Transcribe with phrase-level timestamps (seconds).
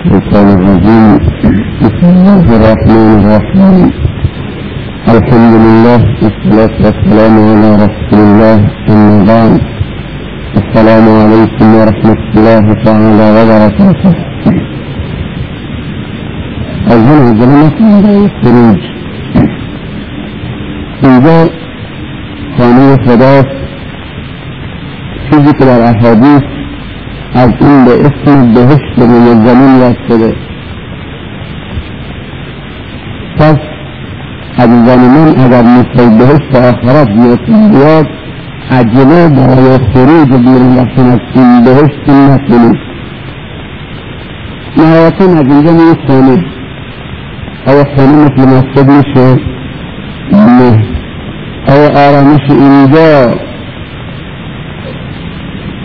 [0.00, 1.12] الشيطان الرجيم.
[1.84, 3.76] بسم الله الرحمن الرحيم.
[5.14, 8.58] الحمد لله والصلاة والسلام على رسول الله
[8.90, 9.60] أما بعد.
[10.60, 14.12] السلام عليكم ورحمة الله تعالى وبركاته.
[16.92, 17.64] از هنا عجلنا
[18.42, 18.82] خروج
[21.02, 21.38] اینجا
[22.56, 23.56] خانه خداست
[25.30, 26.59] چیزی که در احادیث
[27.34, 30.34] از این به اسم بهشت روی زمین یاد شده
[33.38, 33.56] پس
[34.58, 37.08] عزیزان من اگر مثل بهشت آخرت
[37.70, 38.06] بیاد
[38.70, 42.76] عجله برای خروج بیرون رفتن از این بهشت نکنید
[44.76, 46.44] نهایتا از اینجا میره خانه
[47.66, 49.36] آیا خانه مثل مسجد میشه؟
[50.32, 50.84] نه.
[51.68, 53.34] آیا آرامش اینجا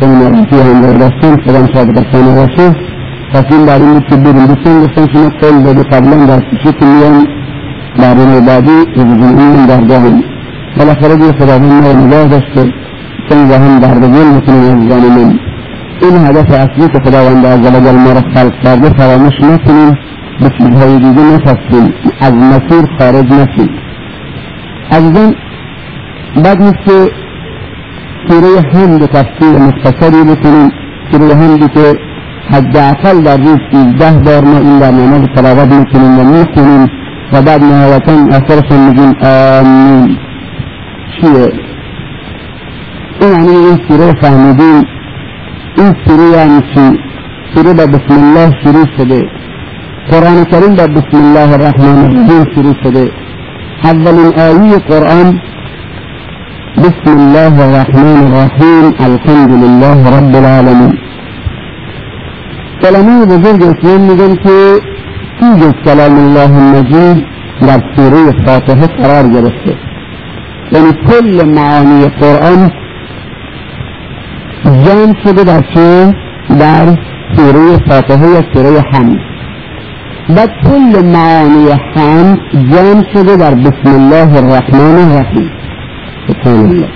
[0.00, 2.72] ثم فيهم الرسول فلم صادق الثاني الرسول
[3.32, 7.24] فكين بعد ما تبدو بالبسين لسان في نقطة الذي قبلهم بعد ست مليون
[8.02, 10.16] بعد العبادي يجزئون دردهم
[10.76, 12.32] بلا فرد يفرغون المجاز
[13.28, 15.30] تنزهم دردهم مثل يجزانهم
[16.06, 19.94] إن هدف أثبت خداوند عز وجل مرة خلق کرده فراموش نکنیم
[20.40, 23.70] به چیزهای دیگه نخواستیم از مسیر خارج نشیم
[24.92, 25.34] عزیزان
[26.44, 27.10] بعد نیست که
[28.28, 30.70] سوره حمد تفسیر مختصری بکنیم
[31.34, 31.94] حمدی که
[32.50, 33.58] حداقل در روز
[33.98, 36.88] ده بار ما این نماز تلاوت میکنیم و میخونیم
[37.32, 38.12] و بعد نهایتا
[38.70, 40.16] هم میگیم آمین.
[41.20, 41.52] چیه؟
[43.20, 44.84] این یعنی این سوره فهمیدیم.
[45.76, 46.98] این سوره یعنی چی؟
[47.54, 49.22] سوره با بسم الله شروع شده.
[50.10, 53.10] قرآن کریم با بسم الله الرحمن الرحیم شروع شده.
[53.84, 55.40] اولین آیه قرآن
[56.84, 60.94] بسم الله الرحمن الرحیم الحمد لله رب العالمین
[62.84, 64.80] علماء بزرگ اسلام میگن که
[65.40, 67.26] توی کلام الله المجید
[67.60, 69.74] در سوره فاتحه قرار گرفته.
[70.72, 72.70] یعنی کل معانی قرآن
[74.84, 76.12] جمع شده در چه؟
[76.60, 76.86] در
[77.36, 79.18] سوره فاتحه یا سوره حمد
[80.36, 82.38] بعد کل معانی حمد
[82.72, 85.55] جمع شده در بسم الله الرحمن الرحیم.
[86.28, 86.88] سبحان الله.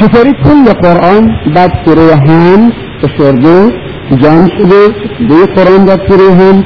[0.00, 3.72] چطوری کل قرآن بعد سوره حمد فشرده
[4.22, 4.82] جمع شده
[5.28, 6.64] سوره قرآن در سوره حمد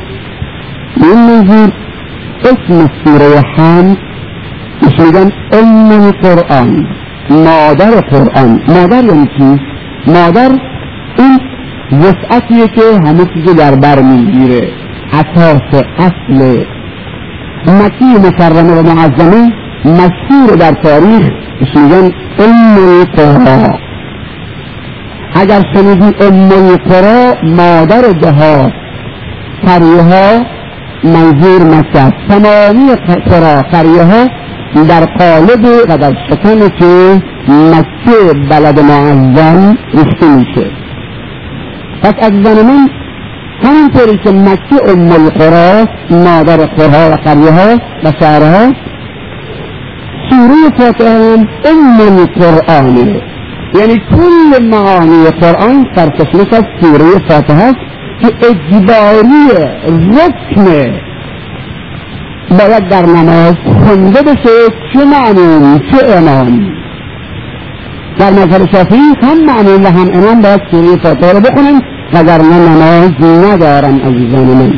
[1.02, 1.68] این موضوع
[2.44, 3.42] اسم سوره
[4.82, 6.86] مش میگن ام القرآن
[7.30, 8.60] مادر قرآن.
[8.68, 9.56] مادر یعنی چی؟
[10.06, 10.50] مادر
[11.18, 11.38] این
[11.92, 14.68] وسعتیه که همه چیز در بر می‌گیره.
[15.12, 16.64] اساس اصل
[17.66, 19.52] مکی مکرمه و معظمه
[19.84, 21.30] مشهور در تاریخ
[21.74, 23.78] میگن ام القرا
[25.34, 28.72] اگر شنیدی ام القرا مادر جهات
[29.66, 30.44] قریه ها
[31.04, 32.94] منظور مکه تمامی
[33.30, 34.26] قرا قریه ها
[34.88, 40.70] در قالب و در شکن که مکه بلد معظم ریخته میشه.
[42.02, 42.88] پس از زن من
[43.88, 48.72] همینطوری که مکه أم القرا مادر قرها و قریه و شهرها
[50.30, 53.22] سوره فاتحه هم أم القرآنه
[53.74, 57.78] یعنی کل معانی قرآن سرچشمش از سوره فاتحه است
[58.20, 60.64] که اجباری رکن
[62.50, 66.60] باید در نماز خونده بشه چه معمول چه امام؟
[68.18, 71.97] در مذهب شافعی هم معمول و هم امام باید سوره فاتحه رو بخونن.
[72.14, 73.12] وگرنه نماز
[73.44, 74.72] ندارن عزیزان من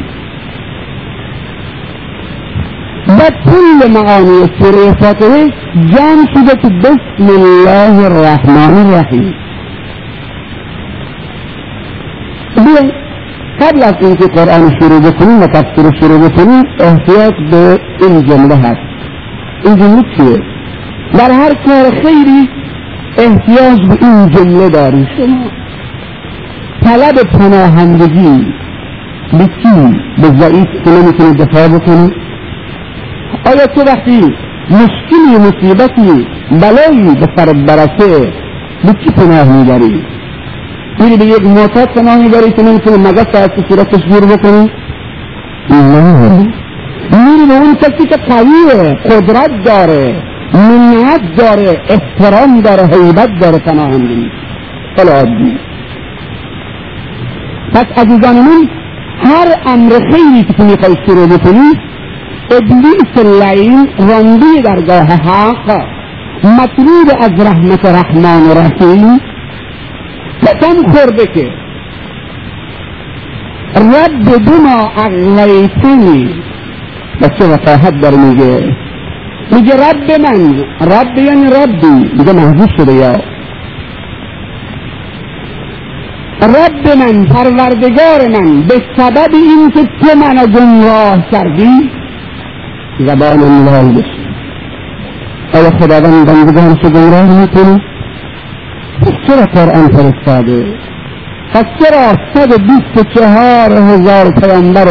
[3.19, 5.49] بعد کل معانی سوره فاتحه
[5.87, 9.35] جمع شده که بسم الله الرحمن الرحیم
[12.57, 12.91] بیا
[13.61, 18.91] قبل از اینکه قرآن شروع بکنیم و تفسیر شروع بکنیم احتیاط به این جمله هست
[19.65, 20.39] این جمله چیه
[21.19, 22.49] در هر کار خیری
[23.19, 25.60] احتیاج به این جمله داری شما
[26.85, 28.55] طلب پناهندگی
[29.33, 32.11] به کی به ضعیف که نمی‌تونه دفاع بکنی؟
[33.47, 34.21] آیا تو وقتی
[34.71, 38.33] مشکلی مصیبتی بلایی به سرت برسه
[38.85, 40.05] به کی پناه می‌بری؟
[41.01, 44.71] میری به یک معتاد پناه می‌بری که نمی‌تونه مگس از تو صورتش گیر بکنی؟
[45.71, 46.31] نه.
[47.13, 50.23] میری به اون کسی که قویه قدرت داره
[50.55, 54.31] منیت داره احترام داره حیبت داره پناه هم
[54.97, 55.70] خیلی عادی
[57.75, 58.69] پس عزیزان من
[59.25, 61.71] هر امر خیلی که تو می‌خوای شروع بکنی
[62.51, 65.81] ابلیس لعین رانده درگاه حق.
[66.45, 69.21] مطلوب از رحمت رحمان و رحیم.
[70.43, 71.51] قسم خورده که
[73.77, 76.43] رب بما اغلیتنی
[77.23, 78.77] بچه وقاحت در میگه؟
[79.53, 80.65] میگه رب من.
[80.81, 82.11] رب یعنی ربی.
[82.19, 83.40] میگه محضوب شده یا؟
[86.43, 91.91] رب من پروردگار من به سبب اینکه تو منو گمراه کردی
[92.99, 94.21] زبان الله بشه.
[95.55, 97.81] آیا خداوند بندگانش گمراه می‌کنه
[99.03, 100.65] پس چرا قرآن فرستاده؟
[101.55, 104.87] پس چرا صد بیست چهار هزار پیامبر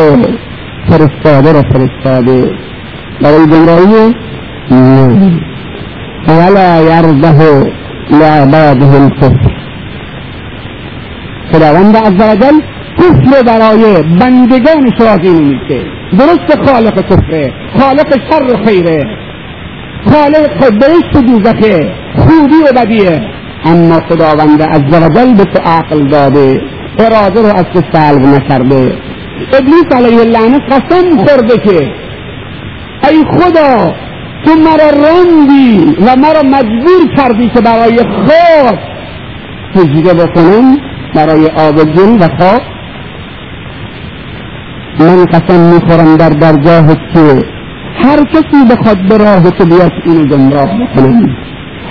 [0.90, 2.52] فرستاده رو فرستاده؟
[3.22, 4.16] برای گمراهی؟
[6.28, 7.64] ولا یرده
[8.12, 9.69] لعباده الکفر
[11.52, 12.62] خداوند عزوجل
[12.98, 15.84] کفر برای بندگانش راضی نمیشه
[16.20, 19.00] درست خالق کفره خالق شر خیره.
[20.06, 23.22] خالق بهشت و دوزخه خوبی و بدیه.
[23.66, 26.62] اما خداوند عزوجل به تو عقل داده
[27.00, 28.94] اراده رو از تو سلب نکرده.
[29.54, 31.92] ابلیس علیه اللعنه قسم خورده که
[33.10, 33.94] ای خدا
[34.46, 38.80] تو مرا راندی و مرا مجبور کردی که برای خود
[39.76, 42.62] سجده بکنم برای آب گل و خواب.
[45.00, 47.46] من قسم می‌خورم در درگاه که
[48.04, 51.36] هر کسی بخواد به راه تو بیاد اینو گمراه بکنم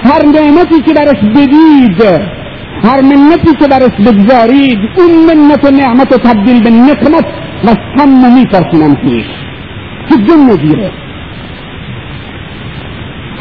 [0.04, 2.02] هر نعمتی که برش بدید
[2.84, 7.24] هر منتی که برش بگذارید اون منت و نعمت و تبدیل به نقمت
[7.64, 9.26] و سم میترسونم پیش
[10.08, 10.50] که جن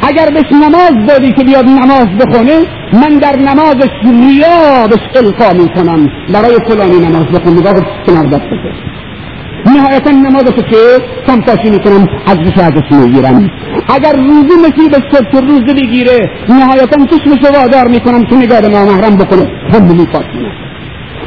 [0.10, 2.60] اگر بهش نماز دادی که بیاد نماز بخونه
[2.94, 6.08] من در نمازش ریا بهش القا می‌کنم.
[6.34, 7.74] برای فلانی نماز بخون نگاه
[8.06, 8.48] کنار دست
[9.76, 10.78] نهایتا نمازش که
[11.28, 13.52] کمتاشی می‌کنم از بشه ازش می‌گیرم.
[13.90, 16.18] اگر روزی نصیبش شد که روزی بگیره
[16.50, 20.67] نهایتا چشمش وادار می‌کنم تو نگاه نامحرم بکنه خب میفات کنه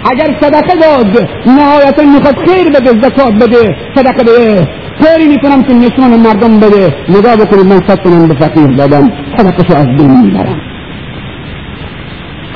[0.05, 4.69] اگر صدقه داد نهایتا می‌خواد خیر بده زکات بده صدقه بده.
[5.03, 6.95] کاری می‌کنم که نشان مردم بده.
[7.09, 9.13] نگاه بکنید من صد کنم به فقیر دادم.
[9.37, 10.61] صدقشو از دل می‌برم.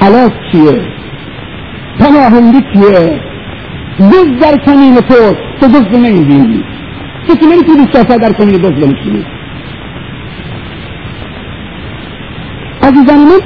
[0.02, 0.80] علاج چیه؟
[2.00, 3.20] پناهندی چیه؟
[3.98, 6.64] جز در کمین تو تو جز نمی‌بینی
[7.28, 9.26] تو که نمی‌تونی شفا در کمین جز بنشینی
[12.82, 13.40] عزیزان من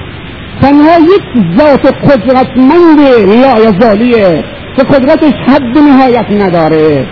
[0.62, 4.44] تنها یک ذات قدرتمند لایزالیه
[4.76, 7.06] که قدرتش حد نهایت نداره.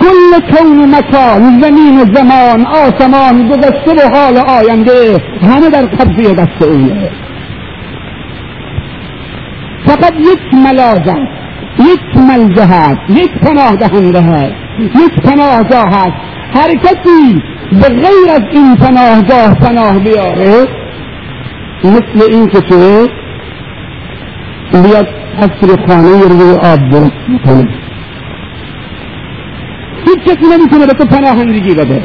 [0.00, 6.62] کل کون مکان زمین و زمان آسمان گذشته و حال آینده همه در قبضه دست
[6.62, 7.10] اویه
[9.86, 11.28] فقط یک ملاجت
[11.78, 16.16] یک ملجه هست یک پناه دهنده هست یک پناهگاه هست
[16.54, 17.42] هر کسی
[17.72, 20.79] به غیر از این پناهگاه پناه بیاره.
[21.84, 23.08] مثل این که تو
[24.82, 25.06] بیاد
[25.40, 27.68] قصر خانه روی آب درست می‌کنه
[30.06, 32.02] هیچ کسی نمی‌تونه به تو پناهندگی بده.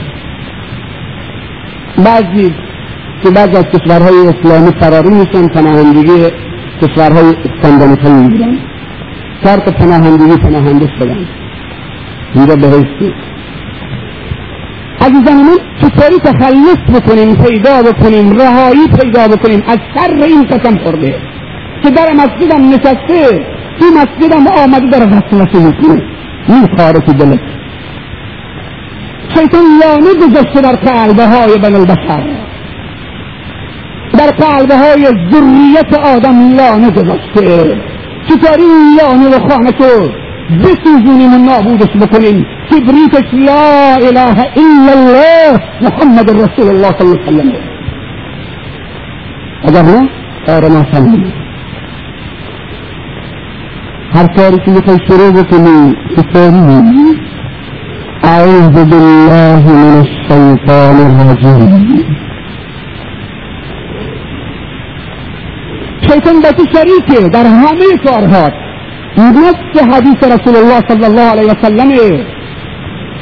[2.05, 2.55] بعضی
[3.23, 6.29] که بعض از کشورهای اسلامی فراری میشن پناهندگی
[6.81, 8.59] کشورهای اسکاندیناوی می‌گیرن.
[9.43, 11.27] کارت پناهندگی پناهنده شدن
[12.35, 13.13] اینجا بهشتی.
[15.05, 21.15] عزیزان من چطوری تخلص بکنیم پیدا بکنیم رهایی پیدا بکنیم از شر این قسم خورده.
[21.83, 23.45] که در مسجدم نشسته
[23.79, 26.01] تو مسجدم آمده در وسوسه می‌کنه
[26.47, 27.39] این کار تو دلت.
[29.35, 32.23] شیطان لانه گذاشته در قلبه های بن البشر.
[34.17, 37.77] در قلبه های ذریت آدم لانه گذاشته.
[38.29, 45.51] چطوری این لانه و خانه تو بسجن المعبود اسمه كلين تبريكك لا إله إلا الله
[45.81, 47.49] محمد رسول الله صلى الله عليه وسلم.
[49.67, 50.01] أجرنا
[50.69, 51.33] ما سلم.
[54.15, 57.15] هر کاری که میخوای شروع بکنی بکنی
[58.23, 62.05] اعوذ بالله من الشیطان الرجیم.
[66.01, 68.53] شیطان با تو شریکه در همه کارهات.
[69.17, 71.89] نص حدیث رسول الله صلی الله علیه وسلم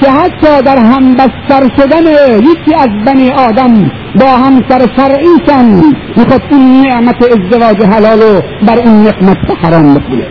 [0.01, 2.03] که حتی در همبستر شدن
[2.39, 5.65] یکی از بنی آدم با همسر شرعیشان
[6.17, 10.27] می‌خواد اون نعمت ازدواج حلال رو بر اون نعمت حرام بکنه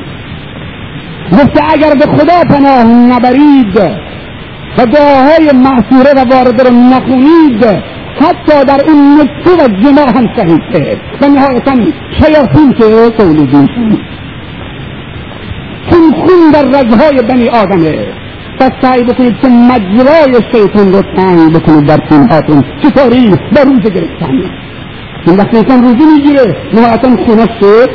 [1.33, 3.77] گفته اگر به خدا پناه نبرید
[4.79, 7.65] و دعاهای معصوره و وارده رو نخونید
[8.21, 11.73] حتی در اون نطفه و جماع هم صحیحه و نهایتا
[12.21, 13.69] شیاطین که تولیدی
[15.91, 18.07] چون خون در رگهای بنی آدمه.
[18.61, 22.65] پس سعی بکنید که مجرای شیطان رو تنگ بکنید در خونهاتون.
[22.83, 24.51] چطوری؟ به روزه گرفتن.
[25.27, 27.91] این وقتی انسان روزی می‌گیره نهایتا خونه شد.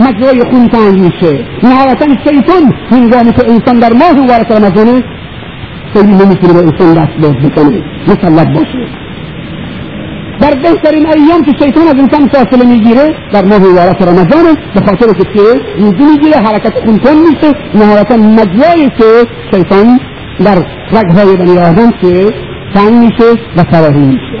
[0.00, 1.44] مجرای خون تنگ میشه.
[1.62, 5.02] نهایتا شیطان هنگامی که انسان در ماه مبارک رمضانه
[5.94, 7.82] خیلی نمی‌تونه به انسان دست باز بکنه.
[8.08, 8.88] مسلط باشه.
[10.40, 15.12] در بهترین ایام که شیطان از انسان فاصله می‌گیره در ماه مبارک رمضانه به خاطر
[15.34, 15.40] که
[15.78, 20.00] روزی می‌گیره حرکت خونتون میشه نهایتا مجرای که شیطان
[20.44, 20.58] در
[20.92, 22.30] رگهای بنی آدم که
[22.74, 24.40] تنگ میشه و فراهی میشه.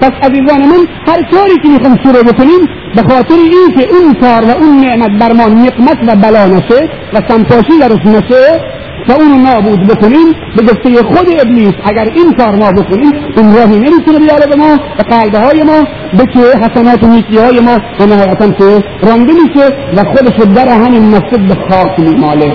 [0.00, 2.60] پس عزیزان من هر کاری که می‌خوام شروع بکنیم
[2.96, 6.88] به خاطر این که اون کار و اون نعمت بر ما نقمت و بلا نشه
[7.14, 8.60] و سمپاشی درش نشه
[9.08, 10.26] و اون نابود بکنیم
[10.56, 11.74] به گفته خود ابلیس.
[11.84, 15.84] اگر این کار ما بکنیم این راهی نمی‌تونه بیاره به ما به قلبه های ما
[16.18, 20.68] به که حسنات و نیکی های ما و نهایتا که رانده میشه و خودش در
[20.68, 22.52] همین مسجد به خاک میماله.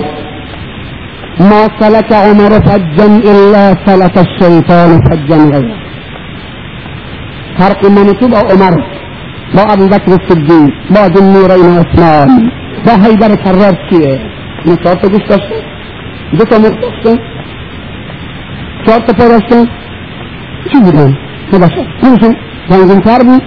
[1.40, 5.74] ما سلك عمر فجا الا سلك الشیطان فجا غیره
[7.58, 8.76] فرق من تو با عمر
[9.54, 12.50] با ابو بکر صدیق با ذنورین عثمان
[12.86, 14.20] با حیدر کرار چیه
[14.84, 15.72] تا گوش داشته؟
[16.38, 17.22] دو تا مخ داشته
[18.86, 19.64] چهار تا پا داشته
[20.72, 21.16] چی بودن
[21.52, 22.36] نباشه نمیشون
[22.68, 23.42] تنظیمتر بود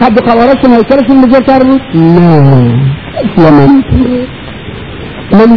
[0.00, 2.42] قد قوارشون هیکلشون بزرگتر بود نه
[3.24, 4.26] اصلا نمی‌تونه
[5.32, 5.56] من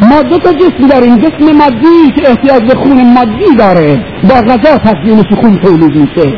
[0.00, 1.16] ما دو تا جسم داریم.
[1.16, 4.04] جسم مادی که احتیاج به خون مادی داره.
[4.22, 6.32] با غذا تزیینش خون تولید میشه.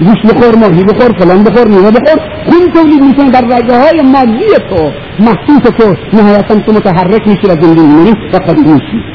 [0.00, 2.18] گوش بخور مرغی بخور فلان بخور میوه بخور.
[2.44, 4.90] خون تولید میشه در رگه های مادی تو.
[5.18, 5.94] محسوس تو.
[6.12, 9.14] نهایتا تو متحرک میشی و زندگی میری و قدیم میشی.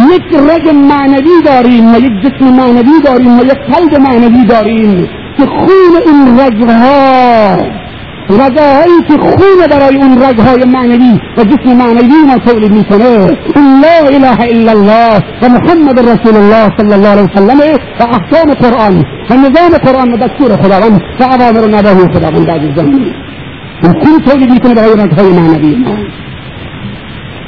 [0.00, 5.46] یک رگ معنوی داریم و یک جسم معنوی داریم و یک قلب معنوی داریم که
[5.46, 7.56] خون این رگها
[8.30, 14.08] رگاهایی که خون برای اون رگهای معنوی و جسم معنوی ما تولید میکنه این لا
[14.08, 17.58] إله إلا الله و محمد رسول الله صلی الله علیه وسلم.
[18.00, 23.14] و احکام قرآن و نظام قرآن و دستور خداوند و اوامر و خداوند عزیزان
[23.82, 25.96] این خون تولید میکنه برای رگهای معنوی ما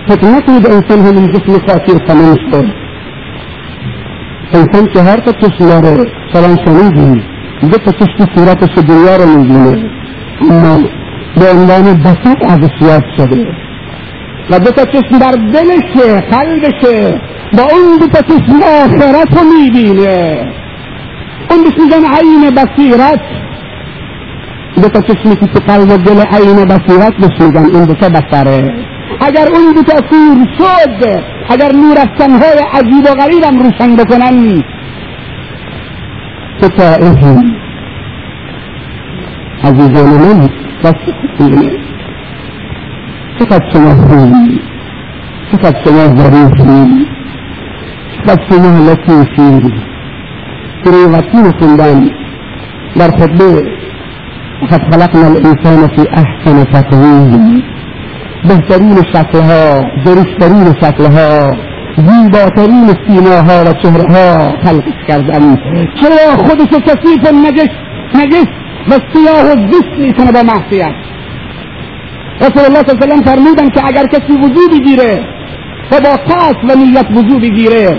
[0.08, 2.66] فکر نکنید إنسان همین جسم خاکی و تمام شد
[4.54, 7.22] إنسان که هر تا چشم داره سلام شنیدیم
[7.62, 9.93] دو تا چشم صورتش دنیا رو میبینه
[10.40, 10.78] اما
[11.36, 13.46] به عنوان بسط عذشیت شده.
[14.50, 17.20] و دو تا چشم در دلشه قلبشه.
[17.52, 20.52] با اون دو تا چشم آخرت رو می‌بینه.
[21.50, 23.20] اون بهش میگن عین بصیرت.
[24.82, 28.08] دو تا چشمی که تو قلب و دل عین بصیرت بهش میگن این دو تا
[28.08, 28.74] بصره.
[29.20, 34.62] اگر اون دو تا سور شد اگر نور افکنهای عجیب و غریبم روشن بکنن
[36.60, 37.63] تو تائهی
[39.64, 40.48] عزيزون منه
[40.84, 40.94] بس
[43.40, 44.60] فقد سمهني
[45.52, 47.04] فقد سمه ظريفي
[48.26, 49.70] فقد سمه لطيفي
[50.84, 52.10] طريقتي وخندان
[52.96, 53.62] در خطبه
[54.62, 57.62] وقد خلقنا الإنسان في أحسن تقويم
[58.48, 61.56] بهترين شكلها درسترين شكلها
[61.96, 65.56] زیباترین سینه ها و چهره خلق خلقش کردم
[66.00, 67.72] چرا خودش کثیف نجس
[68.14, 70.94] نجس؟ و سیاه و زشت می‌کنه با معصیت.
[72.40, 75.24] رسول الله صلی الله علیه و فرمودن که اگر کسی وضو بگیره
[75.92, 77.98] و با قصد و نیت وضو بگیره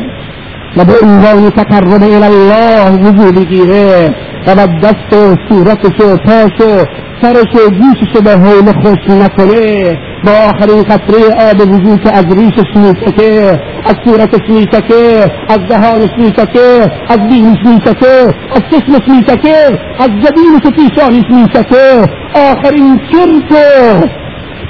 [0.77, 4.15] و به عنوان تقرب الله وضو بگیره
[4.53, 6.85] با دست و صورتش و پاش و
[7.21, 9.97] سرش و گوشش به حول خوش نکنه.
[10.25, 16.91] با آخرین قطره آب وضو که از ریشش میتکه از صورتش میتکه از دهانش میتکه
[17.09, 24.07] از بینش میتکه از چشمش میتکه از جبینش و پیشانش میتکه آخرین شرک و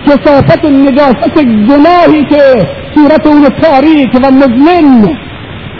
[0.05, 1.35] کسافت و نجاست
[1.69, 5.17] گناهی که صورت اون تاریک و مظلم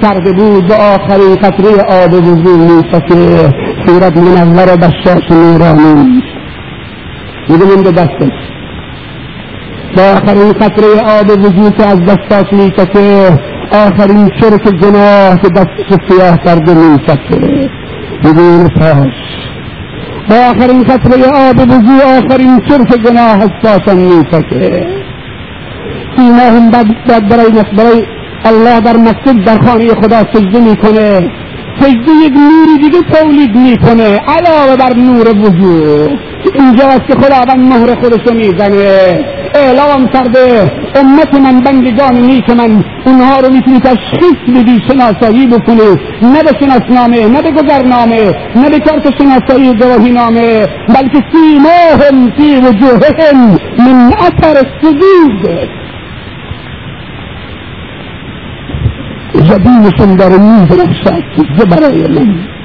[0.02, 3.50] کرده بود به آخرین قطره آب وضو میتکه
[3.86, 6.22] صورت منور و بشاش نورانی
[7.50, 8.32] من به دستش
[9.98, 13.30] با آخرین قطره آب وجود که از دستاش میتکه
[13.72, 17.70] آخرین شرک گناه که دستش سیاه کرده میتکه
[18.24, 19.14] بدون پاش؟
[20.30, 24.88] با آخرین قطره آب وضوع آخرین چرک گناه حساسا میفکه
[26.18, 28.06] سیماهم بعد برای برای
[28.46, 31.32] الله در مسجد در خانه خدا سجده می‌کنه.
[31.80, 34.20] سجده یک نوری دیگه تولید می‌کنه.
[34.28, 36.20] علاوه بر نور وجود.
[36.56, 39.20] اینجاست که خداوند مهر خودشو می‌زنه.
[39.56, 45.98] اعلام کرده امت من بندگان نیک من اونها رو می‌تونی تشخیص بدی شناسایی بکنی.
[46.22, 52.56] نه به شناسنامه نه به گذرنامه نه به کارت شناسایی گواهی نامه بلکه سیماهم فی
[52.56, 55.70] وجوههم من اثر السجود.
[59.48, 61.14] zabine sam da izrasa
[61.58, 62.56] zaboravljeni.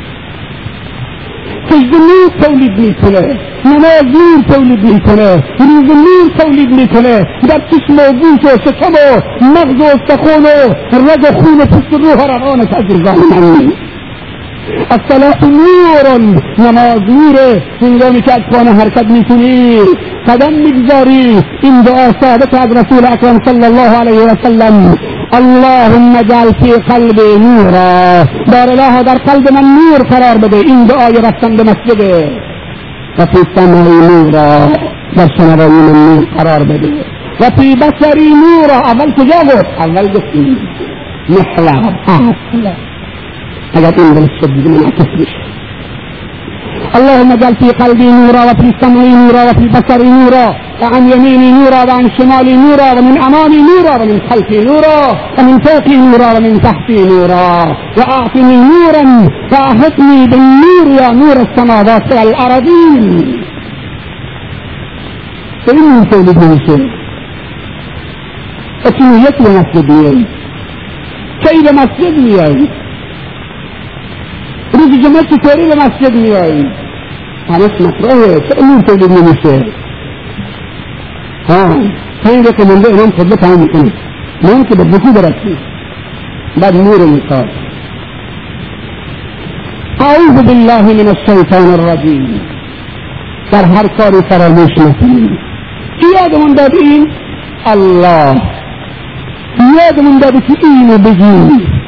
[1.71, 3.23] تجدمين تولد نيكولا
[3.71, 7.17] منازين تولد نيكولا ريزمين تولد نيكولا
[7.49, 9.09] ده بتسمو بوسو ستمو
[9.55, 10.57] مغزو استخونو
[10.97, 13.69] الرجو خونه تسروها رغانا تأجر ظالم عني
[14.97, 16.07] الصلاة نور
[16.59, 19.79] وناظوره هنگامی که از خانه حرکت میکنی
[20.29, 24.95] قدم میگذاری این دعا ثابت از رسول اکرم صلی الله علیه وسلم.
[25.39, 28.25] اللهم اجعل في قلبي نورا.
[28.53, 30.57] دار الله در قلب من نور قرار بده.
[30.57, 32.41] این دعای رفتن به مسجده
[33.19, 34.67] و فی سمعی نورا.
[35.17, 36.89] در شنوایی من نور قرار بده.
[37.41, 38.75] و فی بصری نورا.
[38.75, 40.59] اول کجا بود؟ اول گفتیم.
[41.29, 42.75] محراب اصلا
[43.75, 45.07] اگر این دل شدید منعکس
[46.99, 50.47] اللهم اجعل في قلبي نورا وفي سمعي نورا وفي بصري نورا
[50.83, 54.99] وعن يميني نورا وعن شمالي نورا ومن أمامي نورا ومن خلفي نورا
[55.39, 57.49] ومن فوقي نورا ومن تحتي نورا
[57.99, 59.05] وأعطني نورا
[59.53, 63.05] واحطني بالنور يا نور السماوات والأرضين.
[65.67, 65.87] فإن
[66.51, 66.83] من شيء
[68.85, 69.91] فكنو يتلو مسجد
[71.45, 72.59] كيف مسجد مياي
[74.81, 76.63] خروج الجماعة التكفيرية مع السجن يعني
[77.49, 79.73] خلاص مكروه تأمين تجد من السجن
[81.49, 81.63] ها
[82.25, 83.93] فين لك من بئر انت عن الأمر
[84.45, 85.59] ما انت بدك درك
[86.57, 87.49] بعد نور النقاب
[90.07, 92.41] أعوذ بالله من الشيطان الرجيم
[93.53, 95.39] در هر کاری فراموش نکنیم.
[96.15, 97.07] یادمون داد این؟
[97.67, 98.43] الله.
[99.79, 101.80] یادمون داد که اینو بگیم.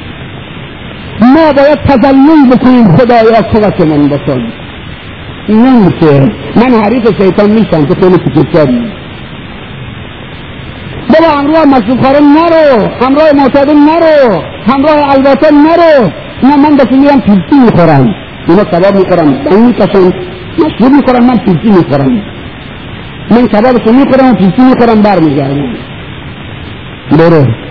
[1.23, 4.53] ما باید تذلل بکنیم خدایا کمک من بکن
[5.49, 6.21] نمیشه.
[6.57, 8.93] من حریف شیطان میشم که خیلی کوچکتری
[11.13, 11.65] بابا همراه
[12.03, 12.89] خارن نرو.
[13.01, 14.43] همراه معتادن نرو.
[14.67, 16.11] همراه الباطن نرو.
[16.43, 18.15] نه من بس میرم پیلسی می‌خورم.
[18.49, 20.13] اینا کباب می‌خورم این می‌کشن
[20.59, 22.23] مشروب می‌خورم من پیلسی می‌خورم.
[23.31, 25.75] من کبابشو می‌خورم و پیلسی می‌خورم برمیگردم.
[27.19, 27.62] برو.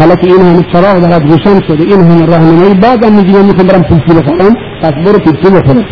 [0.00, 1.84] حالا که این همه چراغ دارد روشن شده.
[1.84, 5.86] این همه راهنمایی بازم میگی من می‌خوام برم پیلسی بخورم پس برو پیلسی بخورم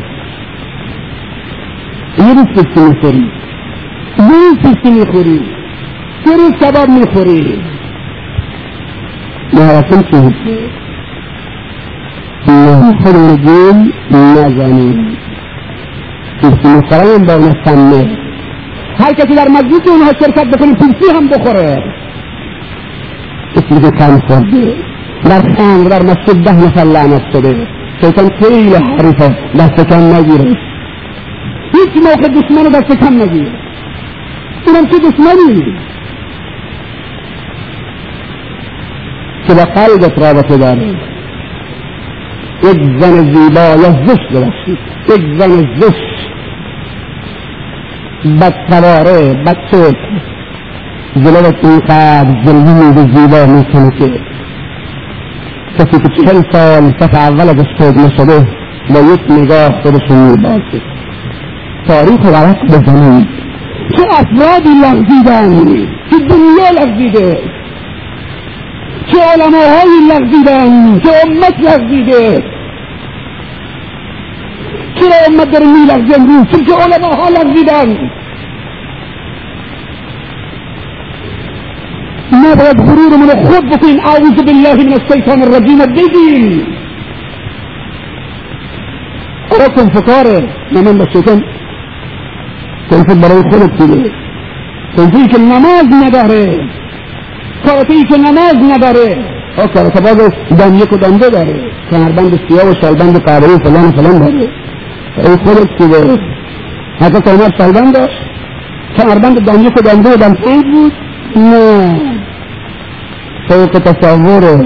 [2.19, 3.31] یه روز پیلسی می‌خوری.
[4.19, 5.41] یه روز پیلسی می‌خوری.
[6.25, 7.63] سه روز کباب می‌خوری.
[9.53, 10.71] چی هستی
[13.03, 15.17] خود رجول نزنی
[16.41, 18.19] پیلسی می‌خورم با اون سمه
[18.99, 21.77] هر کسی در مجلس اونها شرکت پیلسی هم بخوره.
[23.71, 24.53] مثل كان صد
[25.31, 27.47] مرحان غير مسجد ده مثلا مسجد
[28.01, 29.29] سيكون كيل حريفة
[29.59, 30.43] لا سيكون نجير
[31.75, 33.53] هيك موقع جسمان ده سيكون نجير
[34.65, 35.59] سيكون كي جسماني
[39.47, 40.91] سبا قلق اترابة داري
[42.71, 44.61] اجزن الزيبا يزش درس
[45.15, 46.01] اجزن الزش
[48.41, 50.38] بد تواره بد سوكه
[51.25, 54.21] جلوت اینقدر جلوی میده زیبا می‌کنه که
[55.79, 58.47] کسی که چهل سال صف اول ازش پیدا نشده
[58.95, 60.83] با یک نگاه خودشون میبازه
[61.89, 63.29] تاریخ ورق بزنید
[63.97, 65.67] چه افرادی لغزیدن
[66.11, 67.41] که دنیا لغزیده
[69.07, 72.43] چه علماهایی لغزیدن که امت لغزیده
[74.95, 76.73] چرا امت داره میلغزه امروز چون که
[77.41, 78.18] لغزیدن
[82.33, 85.81] ماذا يظهرون من أخوتهم أعوذ بالله من الشيطان الرجيم.
[85.83, 86.45] الدين.
[89.53, 90.41] أردت انفطاره
[90.73, 91.41] نعمل الشيطان؟
[92.91, 94.13] تنفل بلو خلق تليه
[94.97, 96.45] تنفيك النماز نداره
[97.65, 99.11] کارتیک نماز نداره
[99.59, 101.59] أو کارتباز دنیا کو دنده داره
[101.91, 104.49] کمربند سیاه و شلبند قابلی فلان فلان داره
[105.27, 106.19] أو خودت که داره
[107.01, 108.21] حضرت عمر شلبند داشت
[108.97, 111.08] کمربند دنیا کو دنده و دمسید بود.
[113.49, 114.57] فوق تصوره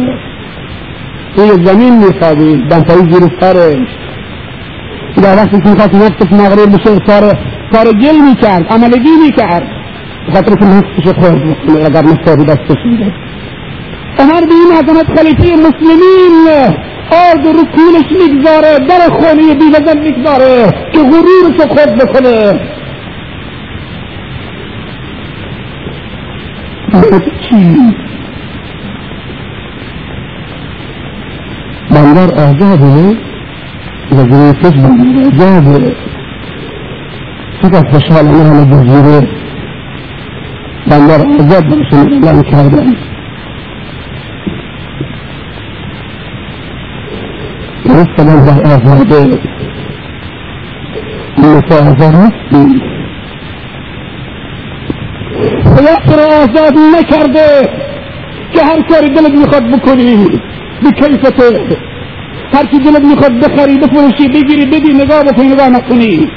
[1.37, 3.89] توی زمین میخوابید دمپایی زیر سرش
[5.23, 7.39] در وقتی که می‌خواست نفسش مغرور بشه کار
[7.73, 9.67] کار گل می‌کرد عملگی می‌کرد.
[10.29, 11.43] بخاطر که نفسش خورد.
[11.87, 13.13] اگر نفسه دستش میده
[14.19, 16.49] عمر به این عظمت خلیفه مسلمین.
[17.13, 22.61] آرد رو کولش می‌گذاره در خانه بیوزن می‌گذاره که غرورش خود بکنه.
[26.93, 27.23] فقط
[31.91, 32.97] بندر أعجابه
[34.13, 34.91] لجنة تجمع
[35.23, 35.95] أعجابه
[37.63, 39.27] فقط بشغل أنها لجزيرة
[40.91, 42.83] بندر أعجاب بسم الله كهذا
[47.87, 49.39] لسه بندر أعجابه
[51.39, 52.31] لسه أعجابه
[55.43, 57.69] نیستی خدا را آزاد نکرده
[58.53, 60.41] که هر کاری دلت می‌خواد بکنی
[60.83, 61.79] به کیفته
[62.55, 66.31] هر چی دلت می‌خواد بخری بفروشی بگیری بدی نگاه بکنی نگاه نکنی.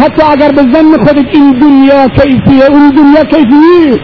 [0.00, 4.00] حتی اگر به زن خودت این دنیا کیفیه اون دنیا کیفی نیست.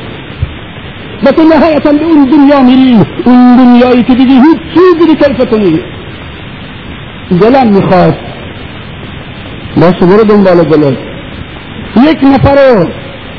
[1.27, 2.99] و تو نهایتا به اون دنیا میری.
[3.25, 5.85] اون دنیایی که دیدی هیچ چیزی کیفت نیست.
[7.41, 8.15] دلم می‌خواد.
[9.77, 10.99] باشه برو دنبال دلت.
[11.97, 12.87] یک نفر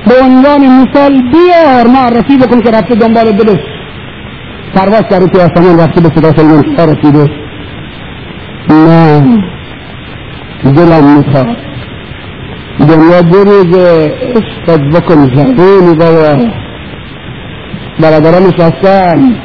[0.08, 3.60] به عنوان مثال بیار معرفی بکن که رفته دنبال دلش.
[4.76, 7.28] پرواز کرده توی آسمان رفته به صدا سلمان رسیده.
[8.70, 9.22] نه.
[10.64, 11.58] دلم میخواد.
[12.80, 16.52] دنیا بریزه عشقت بکن زبونی بابا.
[18.00, 19.36] برادران نشستن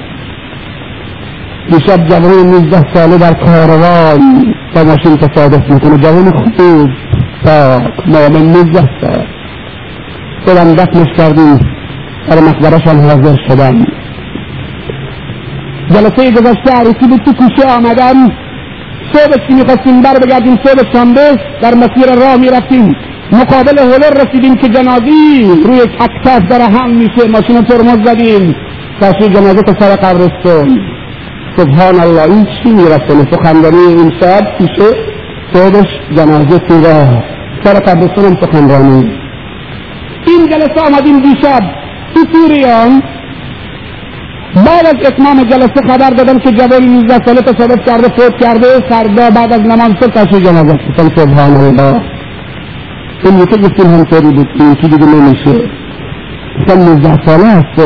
[1.70, 4.54] دیشب جوان نوزده ساله در کاروان.
[4.74, 5.98] با ماشین تصادف میکنه.
[5.98, 6.88] جوان خوب.
[7.44, 9.26] پاک مؤمن نوزده سال.
[10.44, 11.58] خودم دفنش کردیم.
[12.28, 13.86] در مقبرش هم حاضر شدم.
[15.90, 18.14] جلسه گذشته عروسی به تو کوچه آمدن.
[19.12, 22.94] صبح که می‌خواستیم؟ بر بگردیم صبح شنبه در مسیر راه می‌رفتیم.
[23.32, 27.28] مقابل هلر رسیدیم که جنازی روی ککتاف در هم میشه.
[27.28, 28.54] ماشین ترمز زدیم.
[29.00, 30.78] تاشی جنازه تا سر قبرستون
[31.56, 34.90] سبحان الله این چی میرسونه سخنرانی این شب پیشه
[35.52, 37.22] صبحش جنازه تو راه
[37.64, 39.19] سر قبرستون هم سخنرانی.
[40.26, 41.60] این جلسه آمدیم دیشب.
[42.14, 43.02] تو توریان
[44.66, 48.66] بعد از اتمام جلسه خبر دادم که جوانی 19 ساله تصادف کرده فوت کرده.
[48.88, 52.00] فردا بعد از نماز صبح تشریح جنازه گفتم سبحان الله
[53.24, 55.70] این یکی گفتیم همطوری بود این یکی دیگه نمیشه.
[56.60, 57.80] گفتم 19 ساله هست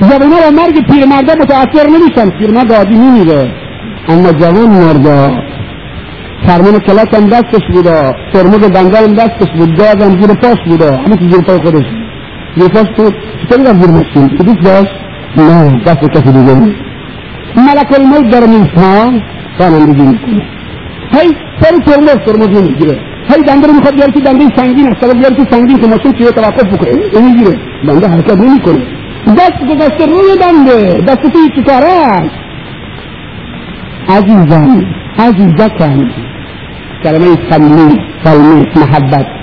[0.00, 2.30] جوانا با مرگ پیرمرده متاثر نمیشن.
[2.38, 3.52] پیرمرد عادی میمیره
[4.08, 5.30] اما جوان مرده
[6.46, 8.12] فرمان کلاس هم دستش بودا.
[8.32, 9.76] ترمز دنده هم دستش بود.
[9.78, 10.96] گاز هم زیر پاش بودا.
[10.96, 11.86] همه که زیر پای خودش.
[12.56, 14.94] زیر پاش بود چطوری رفت زیر ماشین که دوست داشت؟
[15.36, 16.54] نه دست کسی دیگه
[17.56, 19.22] ملک الموت در انسان
[19.60, 20.42] رانندگی می‌کنه.
[21.12, 21.28] هی
[21.60, 22.98] سر ترمز ترمز نمی‌گیره.
[23.28, 25.04] هی دنده رو می‌خواد بیاره که دنده سنگین است.
[25.04, 27.20] اگر بیاره که سنگین که ماشین توی توقف بکنه.
[27.20, 27.56] نمی‌گیره
[27.88, 28.78] دنده حرکت نمی‌کنه.
[29.26, 31.00] دست گذاشته روی دنده.
[31.08, 32.34] دست توی چی کاره است.
[34.08, 35.01] عزیزم.
[35.18, 35.96] هذه زكاة
[37.04, 39.42] كلمة تنمية تنمية محبة.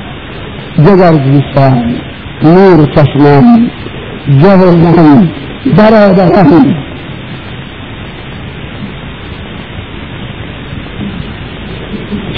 [0.86, 1.96] جزر جسام
[2.44, 3.70] نور چشمان
[4.42, 5.30] جبر لهم
[5.78, 6.74] برادران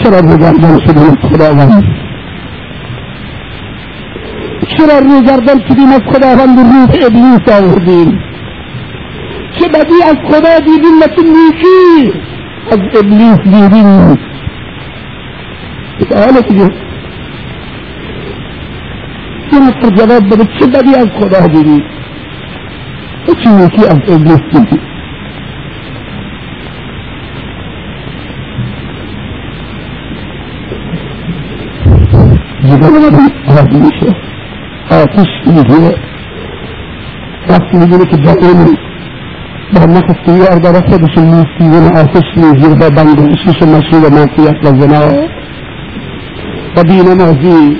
[0.04, 1.84] چرا بگردن شدیم خداوند
[4.78, 8.20] چرا رو گردن شدیم از خداوند روح ابلیس آوردیم
[9.60, 12.20] چه بدی از خدا دیدیم مثل نیکی
[12.70, 14.16] حق إبليس جيبيني
[16.02, 16.70] اتقالت جه
[19.54, 21.84] يوم الترجمات بتشبه دي أذكر أهدي
[23.30, 24.80] وتشوفي أنت إبليس جيبي
[32.64, 34.16] جبالنا هذه الشيء
[34.92, 35.94] آتش نجوة
[37.50, 38.91] رفت نجوة الدائرة
[39.71, 42.91] آتش میگیره وقتی میگیره که جهنم با نفس یار در خودش میستیزن آتش میگیره با
[42.91, 45.23] بندشش مشهور منفیت و زنا
[46.77, 47.77] و بینمازی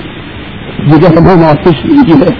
[0.91, 2.37] جگر هم آتش میگیره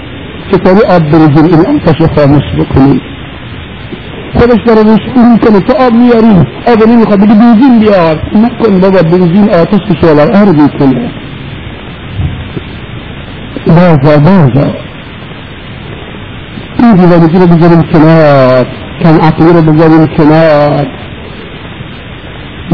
[0.51, 3.01] چطوری آب بریزیم این آتش رو خاموش بکنیم
[4.33, 4.99] خودش داره روش
[5.31, 10.31] میکنه تو آب میاری آب نمیخواد بگه بنزین بیار نکن بابا بنزین آتش که شعلر
[10.37, 11.11] آر میکنه
[13.67, 14.73] بازا بازا
[16.79, 20.86] این دیوانگی رو بذاریم کنار عقلی رو بذاریم کنار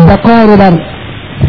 [0.09, 0.73] بقا رو در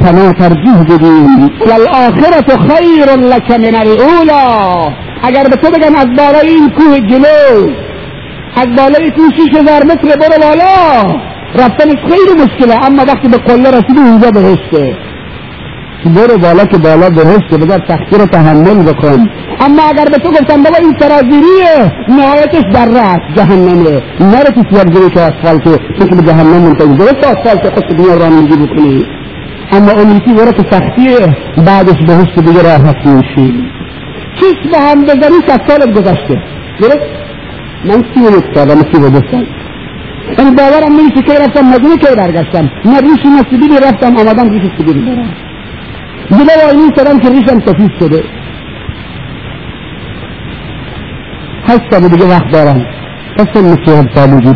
[0.01, 1.49] سنا ترجیح بدیم.
[1.67, 7.71] والآخرت خیر لک من الاولا اگر به تو بگم از بالای این کوه جلو
[8.55, 11.19] از بالای کوه شیش هزار متر برو بالا
[11.55, 12.85] رفتنش خیلی مشکله.
[12.85, 14.97] اما وقتی به قله رسیدی اونجا بهشته.
[16.05, 19.29] برو بالا که بالا بهشته بذار سختی رو تحمل بکن.
[19.59, 24.01] اما اگر به تو گفتم بابا این سرازیریه نهایتش در رأس جهنمه.
[24.19, 26.93] نره تو سرازیری که آسفالته تو به جهنم منتظر.
[26.93, 29.05] درست آسفالت خود دنیا را میگی بکنی
[29.71, 31.35] اما اون یکی برو که سختیه
[31.65, 33.53] بعدش بهشت دیگه راحت میشی.
[34.39, 36.35] چیز به هم بزنی؟ که سالت گذشته.
[36.79, 37.19] درست؟
[37.85, 39.21] من سی و یک سالم و دو
[40.37, 42.69] باورم نمیشه که رفتم مدینه که برگشتم.
[42.85, 45.01] نه ریش نصیبی رفتم آمدم ریش سیبیری.
[45.01, 45.33] برم
[46.31, 48.23] جلو آینی سرم که ریشم سفید شده.
[51.91, 52.85] سال دیگه وقت دارم.
[53.37, 54.55] پس سن چهل سالگی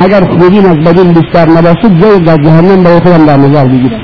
[0.00, 4.00] اگر خوبین از بدین بیشتر نباشد جای در جهنم برای خودم در نظر بگیرم.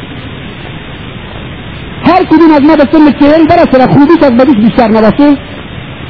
[2.07, 5.37] هر کدوم از ما به سن چهل برسه و خوبیش از بدیش بیشتر نباشه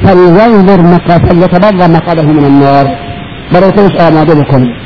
[0.03, 2.87] فلینظر مقاتل یتبوا مقعده من النار
[3.53, 4.77] برای خودش آماده بکنه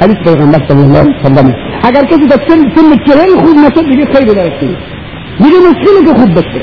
[0.00, 4.06] حدیث پیغمبر صلی الله علیه وسلم اگر کسی تا سن سن چهل خوب نشد دیگه
[4.14, 4.76] خیلی درسته
[5.38, 6.62] دیگه مشکلی که خوب بشه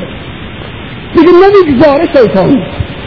[1.15, 2.57] دیگه نمیگذاره شیطان.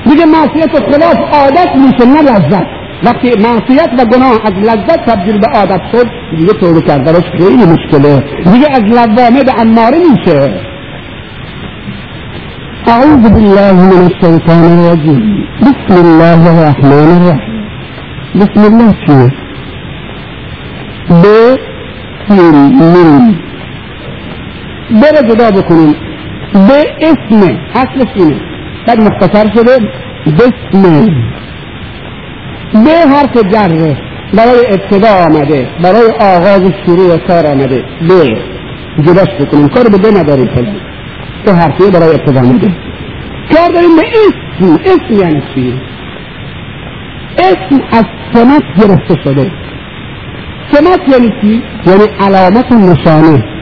[0.05, 2.67] دیگه معصیت و خلاف عادت میشه نه لذت.
[3.05, 8.25] وقتی معصیت و گناه از لذت تبدیل به عادت شد دیگه توبه کردنش خیلی مشکله.
[8.53, 10.61] دیگه از لوامه به اماره میشه.
[12.89, 15.23] أعوذ بالله من الشيطان الرجيم
[15.61, 17.69] بسم الله الرحمن الرحيم
[18.35, 19.33] بسم الله چیه؟
[21.23, 21.25] ب
[22.29, 22.57] سین
[22.93, 23.48] میم
[24.91, 25.95] بره جدا بکنیم.
[26.53, 28.41] به اسم اصل سینه
[28.87, 29.79] بعد مختصر شده
[30.27, 31.07] بسم.
[32.85, 33.97] به حرف جره
[34.35, 37.85] برای ابتدا آمده برای آغاز شروع کار آمده.
[38.09, 38.39] به.
[39.03, 39.69] جداش بکنیم.
[39.69, 40.77] کار به به نداریم فلان
[41.45, 42.69] که حرفی برای ابتدا آمده
[43.55, 44.75] کار داریم به اسم.
[44.85, 45.81] اسم یعنی چی؟
[47.39, 49.51] اسم از سمت گرفته شده.
[50.73, 53.58] سمت یعنی چی؟ یعنی علامت نشانه.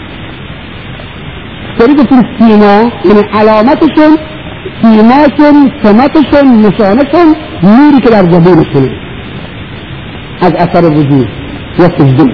[1.78, 4.18] داری گفتیم سیما یعنی علامتشون
[4.82, 8.90] سیماشون سمتشون نشانشون نوری که در زبونشونه
[10.40, 11.28] از اثر وجود
[11.78, 12.24] یا سجده.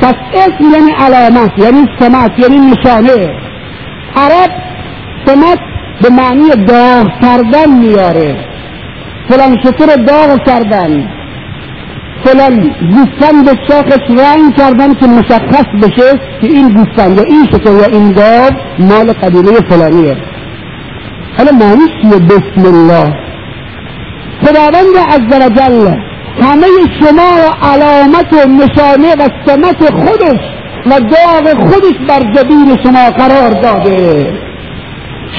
[0.00, 3.30] پس اسم یعنی علامت یعنی سمت یعنی نشانه.
[4.16, 4.50] عرب
[5.26, 5.58] سمت
[6.02, 8.36] به معنی داغ کردن میاره.
[9.28, 11.08] فلان شطور داغ کردن.
[12.24, 17.86] فلان گوسفند شاخش رنگ کردن که مشخص بشه که این گوسفند یا این شطور یا
[17.86, 20.16] این گاو مال قبیله فلانیه.
[21.38, 23.14] حالا معنیش چیه بسم الله؟
[24.42, 25.94] خداوند عز وجل
[26.40, 26.66] همه
[27.00, 30.40] شما را علامت و نشانه و سمت خودش
[30.86, 34.32] و داغ خودش بر جبین شما قرار داده.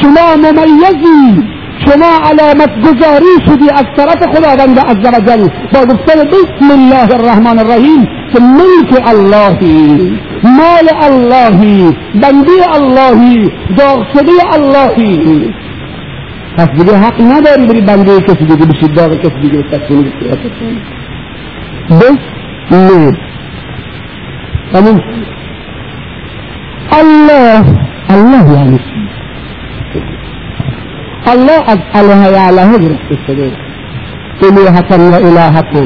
[0.01, 7.11] شما ممیزی شما علامت گذاری شدی از طرف خداوند عز وجل با گفتن بسم الله
[7.13, 15.53] الرحمن الرحیم که ملک اللهی مال اللهی بندی اللهی داغ شده اللهی.
[16.57, 19.63] پس دیگه حق نداری بری بنده کسی دیگه بشی داغ کسی دیگه
[21.89, 22.17] بسم
[22.71, 23.17] الله.
[28.09, 28.79] الله یعنی
[31.27, 33.51] الله از اله یعله گرفته شده
[34.43, 35.85] الهتا و الهتا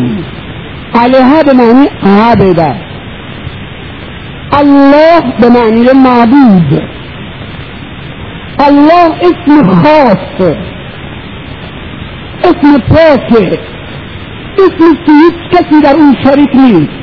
[0.95, 2.75] اله به معنی عابدة.
[4.53, 6.81] الله به معنی معبود.
[8.59, 10.51] الله اسم خاص.
[12.43, 13.59] اسم پاکه
[14.57, 16.93] اسم که هیچ کسی در اون شریک نیست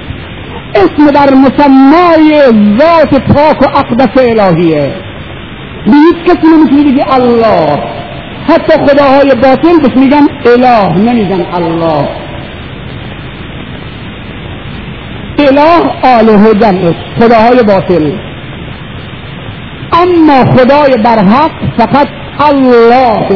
[0.75, 2.43] اسم در مسمای
[2.79, 4.95] ذات پاک و اقدس الهیه.
[5.87, 8.04] به هیچ کسی نمیتونی بگی الله.
[8.49, 12.09] حتی خداهای باطل بهش میگن اله نمیگن الله.
[15.39, 15.83] اله
[16.19, 18.13] آله جمعش خداهای باطل
[19.93, 22.09] اما خدای برحق فقط
[22.41, 23.29] الله.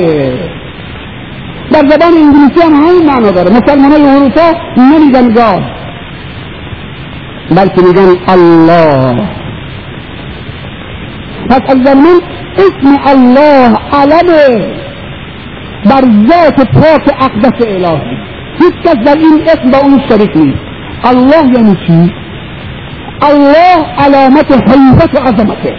[1.73, 3.51] در زبان انگلیسی هم همین معنا داره.
[3.51, 5.62] مسلمان های اروپا نمیگن گاد
[7.57, 9.29] بلکه میگن الله.
[11.51, 12.21] پس از زمین
[12.57, 14.88] اسم الله علمه.
[15.85, 18.17] بر ذات پاک اقدس الهی.
[18.61, 20.59] هیچ کس در این اسم با اون شریک نیست.
[21.05, 22.12] الله یعنی چی؟
[23.23, 25.75] الله علامت حیبت و عظمته.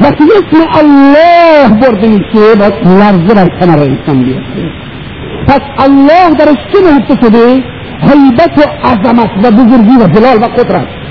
[0.00, 4.70] وقتی اسم الله برده میشه باید لرزه بر کمر انسان بیفته.
[5.48, 7.64] پس الله درش چه نهفته شده؟
[8.00, 11.03] حیبت و عظمت و بزرگی و جلال و قدرت.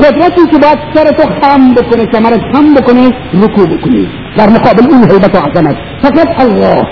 [0.00, 3.06] قدرته تبقى تشترطه حرام بكوني كمرض حرام بكوني
[3.42, 6.84] ركوع بكوني در مقابل اون هيبته وعظمته فقط الله.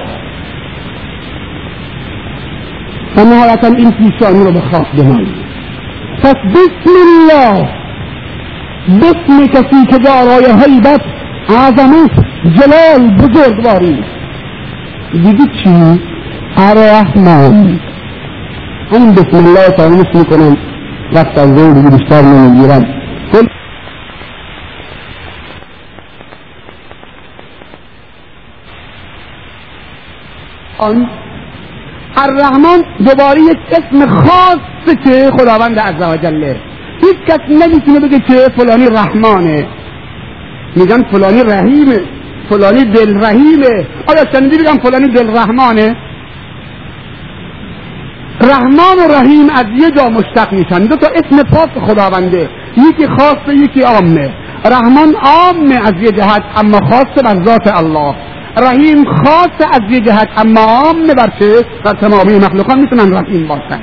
[3.17, 5.35] فنهاية انت شأن بخاف بمالي
[6.23, 7.69] فبسم الله.
[8.89, 11.03] باسمك في تجارة يا هيبت
[11.51, 12.11] عظمت
[12.57, 13.97] جلال بزرگواری.
[15.13, 16.01] دیگه چی؟
[16.59, 17.81] الرحمن
[18.93, 20.70] این بسم الله تعالی میکنم.
[21.15, 22.85] ذهن دیگه بیشتر نمی‌گیرم
[30.79, 31.11] آن
[32.17, 34.59] الرحمن دوباره یک اسم خاص
[35.05, 36.57] که خداوند عزوجله
[37.01, 39.67] هیچ کس نمی‌تونه بگه که فلانی رحمانه.
[40.77, 42.01] میگن فلانی رحیمه.
[42.51, 45.97] فلانی دل رحیمه آیا شنیدی بگم فلانی دل رحمانه
[48.43, 50.79] رحمان و رحیم از یه جا مشتق میشن.
[50.79, 52.51] دو تا اسم پاس خداونده.
[52.77, 54.35] یکی خاصه یکی عامه.
[54.65, 58.15] رحمان عامه از یه جهت اما خاصه بر ذات الله.
[58.57, 63.81] رحیم خاص از یه جهت اما عامه بر چه؟ بر تمامی مخلوقان می‌تونن رحیم باشن.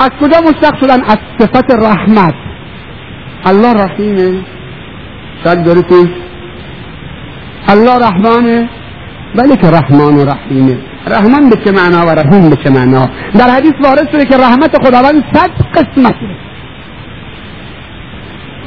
[0.00, 2.34] از کجا مشتق شدن؟ از صفت رحمت.
[3.44, 4.44] الله رحیمه.
[5.44, 6.08] شک داری توش
[7.68, 8.68] الله رحمانه.
[9.34, 10.78] ولی که رحمان و رحیمه.
[11.08, 14.86] رحمان به چه معنا و رحیم به چه معنا؟ در حدیث وارد شده که رحمت
[14.86, 16.48] خداوند صد قسمته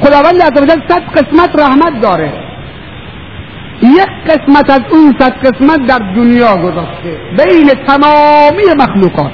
[0.02, 2.32] خداوند عزوجل صد قسمت رحمت داره.
[3.82, 7.20] یک قسمت از اون صد قسمت در دنیا گذاشته.
[7.38, 9.32] بین تمامی مخلوقات.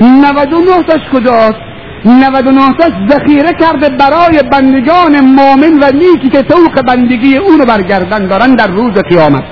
[0.00, 1.60] 99 تاش کجاست؟
[2.04, 8.54] 99 تاش ذخیره کرده برای بندگان مؤمن و نیکی که سوق بندگی اونو برگردن دارن
[8.54, 9.44] در روز قیامت.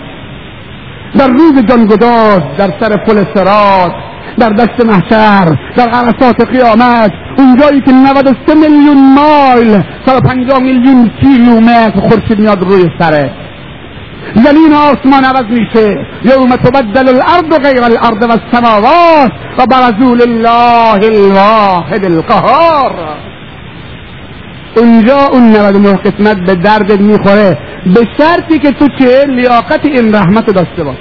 [1.19, 3.93] در روز جانگداز در سر پل سرات
[4.39, 12.39] در دشت محشر در عرصات قیامت اونجایی که 93 میلیون مایل 150 میلیون کیلومتر خورشید
[12.39, 13.31] میاد روی سره.
[14.35, 15.97] زمین آسمان عوض میشه.
[16.25, 23.17] یوم تبدل الارض غیر الارض و السماوات و برزول الله الواحد القهار.
[24.77, 27.59] اونجا اون 99 قسمت به دردت می‌خوره.
[27.87, 30.97] به شرطی که تو چه لیاقت این رحمت داشته باش.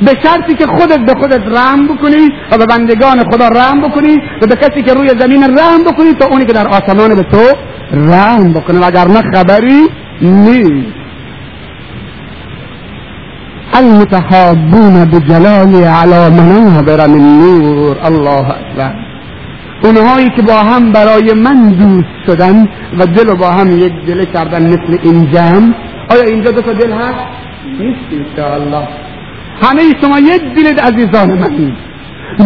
[0.00, 4.46] به شرطی که خودت به خودت رحم بکنی و به بندگان خدا رحم بکنی و
[4.46, 7.42] به کسی که روی زمین رحم بکنی تا اونی که در آسمان به تو
[7.92, 8.86] رحم بکنه.
[8.86, 9.88] وگرنه خبری
[10.22, 10.96] نیست.
[13.74, 17.96] المتحابون بجلالی علی منابر من نور.
[18.02, 19.05] الله اکبر.
[19.84, 24.66] اونهایی که با هم برای من دوست شدن و دل با هم یک دل کردن
[24.66, 25.74] مثل این جمع
[26.10, 27.26] آیا اینجا دو تا دل هست؟
[27.80, 28.88] نیست انشاءالله.
[29.62, 31.72] همه شما یک دل عزیزان من.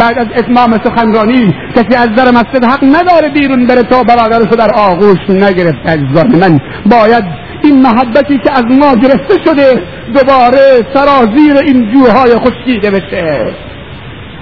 [0.01, 4.71] بعد از اتمام سخنرانی کسی از در مسجد حق نداره بیرون بره تا برادرشو در
[4.75, 5.87] آغوش نگرفت.
[5.87, 7.25] عزیزان من باید
[7.63, 9.83] این محبتی که از ما گرفته شده
[10.15, 13.55] دوباره سرازیر این جوهای خشکیده بشه.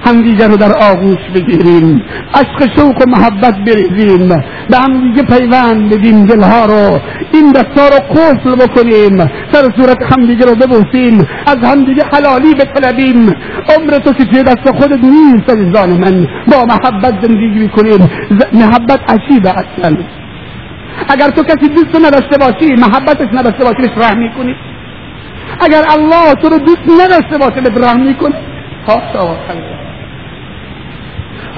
[0.08, 2.02] همدیگه رو در آغوش بگیریم.
[2.34, 4.28] عشق شوق و محبت بریزیم.
[4.70, 7.00] به همدیگه پیوند بدیم دلها رو.
[7.32, 9.18] این دستا رو قفل بکنیم.
[9.52, 11.26] سر صورت همدیگه رو ببوسیم.
[11.46, 13.34] از همدیگه حلالی بطلبیم.
[13.76, 16.26] عمر تو که توی دست خودت نیست عزیزان من.
[16.52, 18.10] با محبت زندگی می‌کنیم.
[18.52, 19.96] محبت عجیبه اصلا.
[21.08, 24.54] اگر تو کسی دوست نداشته باشی محبتش نداشته باشی بهش رحم می‌کنی.
[25.60, 28.34] اگر الله تو رو دوست نداشته باشه بهت رحم می‌کنه.
[28.88, 28.92] و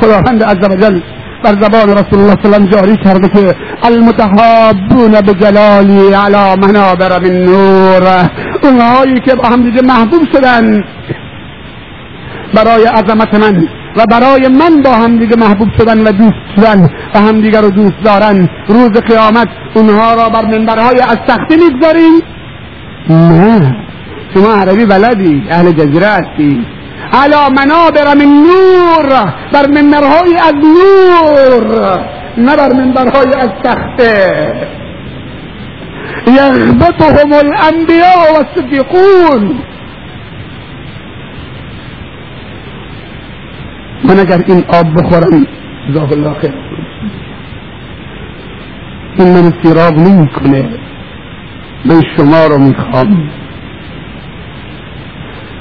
[0.01, 1.01] خداوند عز وجل
[1.45, 8.31] بر زبان رسول الله صلی الله جاری کرده که المتحابون بجلالی علی منابر من نور.
[8.63, 10.85] اونهایی که با هم دیگه محبوب شدن.
[12.55, 17.19] برای عظمت من و برای من با هم دیگه محبوب شدن و دوست شدن و
[17.19, 18.49] هم دیگه رو دوست دارن.
[18.69, 22.13] روز قیامت اونها را بر منبرهای از تختی می‌گذاریم.
[23.11, 23.77] نه.
[24.35, 25.43] شما عربی بلدی.
[25.51, 26.67] اهل جزیره هستی.
[27.13, 29.09] علا منابر من نور
[29.53, 31.99] بر منبرهای از نور
[32.39, 34.71] نه بر منبرهای از تخته
[36.27, 39.61] یغبطهم الانبیاء و الصدیقون
[44.05, 45.47] من اگر این آب بخورم
[45.89, 46.55] جزاک الله خیر.
[49.19, 50.69] این من سیراب نمی کنه
[51.85, 53.31] من شما رو می‌خوام.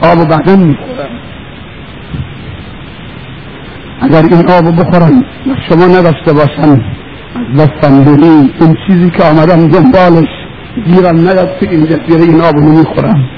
[0.01, 1.09] آب بعدا می‌خورم.
[4.02, 5.24] اگر این آب بخورم
[5.70, 6.82] شما نداشته باشن
[7.36, 10.28] از دستم بری این چیزی که آمدم دنبالش
[10.86, 13.30] گیرم نیاد تو این جزیره این آب رو می‌خورم.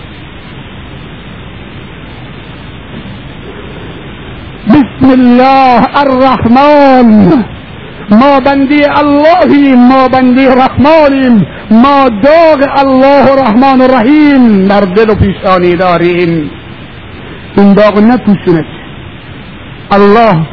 [4.67, 7.43] بسم الله الرحمن.
[8.11, 11.45] ما بندی اللهیم ما بندی رحمانیم.
[11.71, 16.51] ما داغ الله رحمان و رحیم در دل و پیشانی داریم.
[17.57, 18.65] این داغ نپوشونه
[19.91, 20.47] الله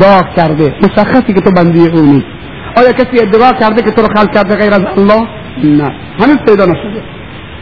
[0.00, 0.74] دعا کرده.
[0.82, 2.26] مشخصی که تو بنده او نیست
[2.76, 5.28] آیا کسی ادعا کرده که تو رو خلق کرده غیر از الله؟
[5.64, 5.94] نه.
[6.20, 7.02] هنوز پیدا نشده.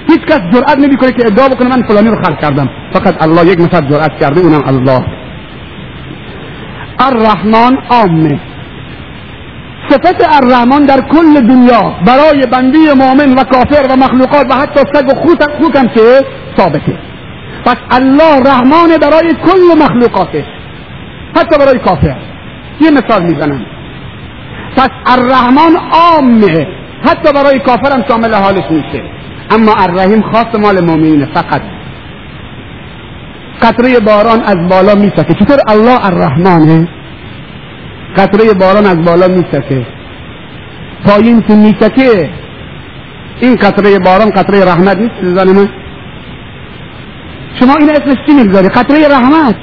[0.09, 2.69] هیچ کس جرأت نمی‌کنه که ادعا بکنه من فلانی رو خلق کردم.
[2.93, 5.05] فقط الله یک نفر جرأت کرده اونم الله.
[6.99, 8.41] الرحمن عامه.
[9.89, 15.09] صفت الرحمن در کل دنیا برای بندی مؤمن و کافر و مخلوقات و حتی سگ
[15.09, 16.27] و خوک هم چه
[16.57, 16.99] ثابته.
[17.65, 20.45] پس الله رحمان برای کل مخلوقاتش
[21.37, 22.17] حتی برای کافر
[22.81, 23.67] یه مثال می‌زنم.
[24.77, 26.67] پس الرحمن عامه
[27.05, 29.03] حتی برای کافر هم شامل حالش میشه
[29.51, 31.63] اما الرحیم خاص مال مؤمنین فقط.
[33.63, 36.89] قطره باران از بالا میسکه چطور الله الرحمنه؟
[38.17, 39.87] قطره باران از بالا میسکه
[41.07, 42.31] پایین که میسکه
[43.41, 45.69] این قطره باران قطره رحمت نیست زن من.
[47.61, 49.57] شما این اسمش چی می‌گذاری؟ قطره رحمت.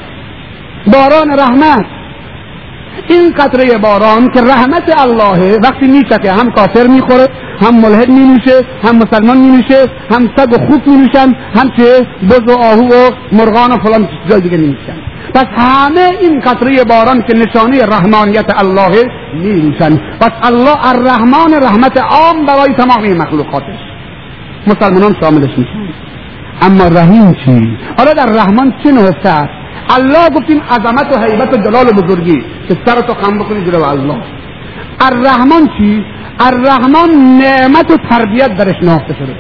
[0.94, 1.86] باران رحمت.
[3.10, 7.28] این قطره باران که رحمت الله وقتی میچکه هم کافر می‌خوره
[7.62, 12.60] هم ملحد مینوشه هم مسلمان مینوشه هم سگ و خوک مینوشن هم چه بز و
[12.60, 14.96] آهو و مرغان و فلان جای دیگه مینوشن
[15.34, 19.98] پس همه این قطره باران که نشانه رحمانیت الله مینوشن.
[20.22, 23.80] پس الله الرحمن رحمت عام برای تمام مخلوقاتش.
[24.68, 25.94] مسلمانان شاملش میشن.
[26.62, 31.58] اما رحیم چی؟ حالا در رحمان چه نهفته است الله گفتیم عظمت و هیبت و
[31.58, 34.18] جلال و بزرگی که سرتو خم بکنی جلو الله.
[35.02, 36.06] الرحمن چی؟
[36.40, 39.36] الرحمن نعمت و تربیت درش نهفته شده.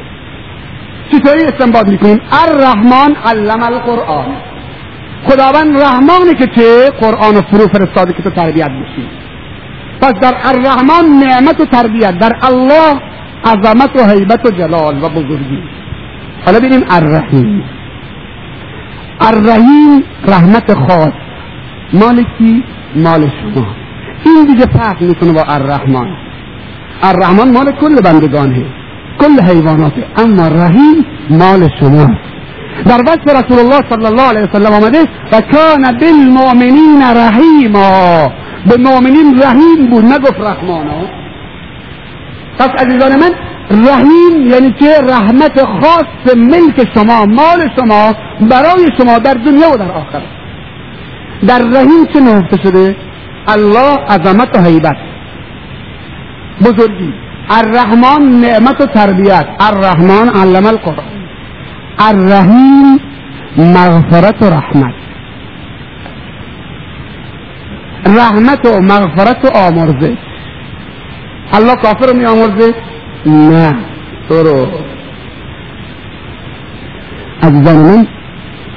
[1.11, 4.25] چطوری استنباط می‌کنیم؟ الرحمن علم القرآن.
[5.27, 9.07] خداوند رحمانه که چه؟ قرآن و فرو فرستاده که تو تربیت بشی.
[10.01, 13.01] پس در الرحمن نعمت و تربیت در الله
[13.45, 15.63] عظمت و حیبت و جلال و بزرگی.
[16.45, 17.63] حالا ببینیم الرحیم.
[19.20, 21.14] الرحیم رحمت خاص
[21.93, 22.64] مال کی؟
[22.95, 23.68] مال شما.
[24.26, 26.16] این دیگه فرق می‌کنه با الرحمن.
[27.03, 28.66] الرحمن مال کل بندگانه
[29.20, 32.07] کل حیواناته اما رحیم مال شما.
[32.86, 35.01] در وصف رسول الله صلی الله علیه وسلم آمده
[35.32, 38.32] و کان بالمؤمنین رحیما.
[38.70, 41.01] به مؤمنین رحیم بود نگفت رحمانا
[42.59, 43.32] پس عزیزان من
[43.72, 49.91] رحیم یعنی که رحمت خاص ملک شما مال شما برای شما در دنیا و در
[49.91, 50.24] آخرت.
[51.47, 52.95] در رحیم چه نهفته شده؟
[53.47, 54.97] الله عظمت و حیبت.
[56.61, 57.13] بزرگی.
[57.49, 59.45] الرحمن نعمت و تربیت.
[59.59, 61.05] الرحمن علم القرآن.
[61.99, 62.99] الرحیم
[63.57, 64.93] مغفرت و رحمت.
[68.05, 70.17] رحمت و مغفرت و آمرزش
[71.53, 72.74] الله کافر می آمرزه
[73.26, 73.76] نه
[74.30, 74.67] تو رو
[77.43, 78.07] عزیزان من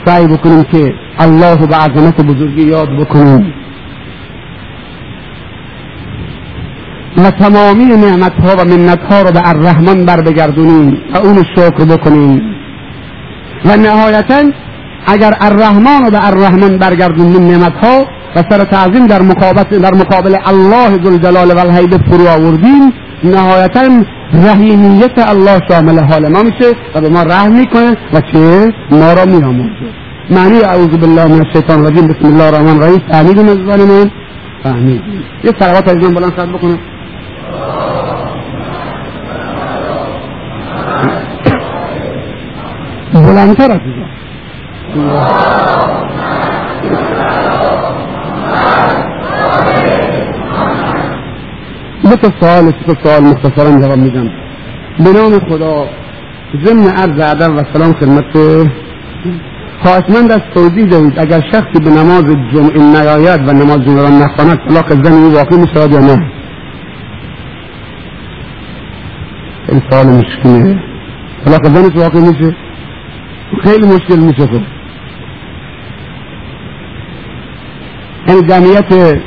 [0.05, 3.55] سعی بکنیم که الله به عظمت بزرگی یاد بکنیم.
[7.19, 11.85] و تمامی نعمت ها و منت ها رو به الرحمن بر بگردونیم و اون شکر
[11.85, 12.43] بکنیم.
[13.65, 14.43] و نهایتا
[15.07, 20.37] اگر الرحمن رو به الرحمن برگردونیم نعمت ها و سر تعظیم در مقابل در مقابل
[20.45, 22.93] الله ذوالجلال و الهیبه فرو آوردیم
[23.25, 23.81] نهایتا
[24.33, 29.25] رحیمیت الله شامل حال ما میشه و به ما رحم می‌کنه و چه ما را
[29.25, 29.89] میآموزه.
[30.31, 32.07] معنی اعوذ بالله من الشیطان الرجیم.
[32.07, 33.03] بسم الله الرحمن الرحیم.
[33.11, 34.11] فهمیدیم از من.
[34.63, 36.79] فهمیدیم یه صلوات از بلند صد بکنه
[43.15, 43.81] بلندتر از
[52.05, 54.31] دو تا سوال سه سوال مختصرا جواب میدم.
[54.99, 55.89] به نام خدا
[56.65, 58.37] ضمن عرض ادب و سلام خدمت
[59.83, 64.59] خواهشمند از توضیح دهید اگر شخصی به نماز جمعه نیاید و نماز جمعه را نخواند
[64.69, 66.31] طلاق زن او واقع می‌شود یا نه؟
[69.69, 70.79] این سوال مشکله
[71.45, 72.57] طلاق زنش واقع میشه؟
[73.65, 74.63] خیلی مشکل میشه خب.
[78.29, 79.19] یعنی جمعیت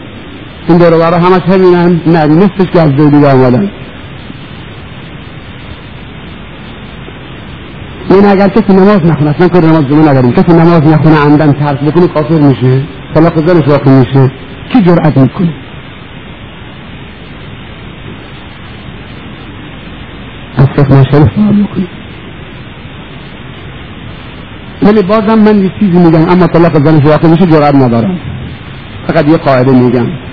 [0.67, 2.01] این دور همش همینن.
[2.07, 3.71] نه نصفش که از جای دیگه آمدن.
[8.09, 10.31] این اگر کسی نماز نخونه اصلا کار نماز جمعه نداریم.
[10.31, 12.83] کسی نماز نخونه عمدن ترک بکنه کافر میشه.
[13.13, 14.31] طلاق زنش واقع میشه.
[14.73, 15.53] کی جرأت می‌کنه؟
[20.57, 21.87] از شیخ مشهر می‌کنه.
[24.83, 28.19] ولی بازم من یه چیزی میگم اما طلاق زنش واقع میشه جرأت ندارم.
[29.07, 30.26] فقط یه قاعده میگم.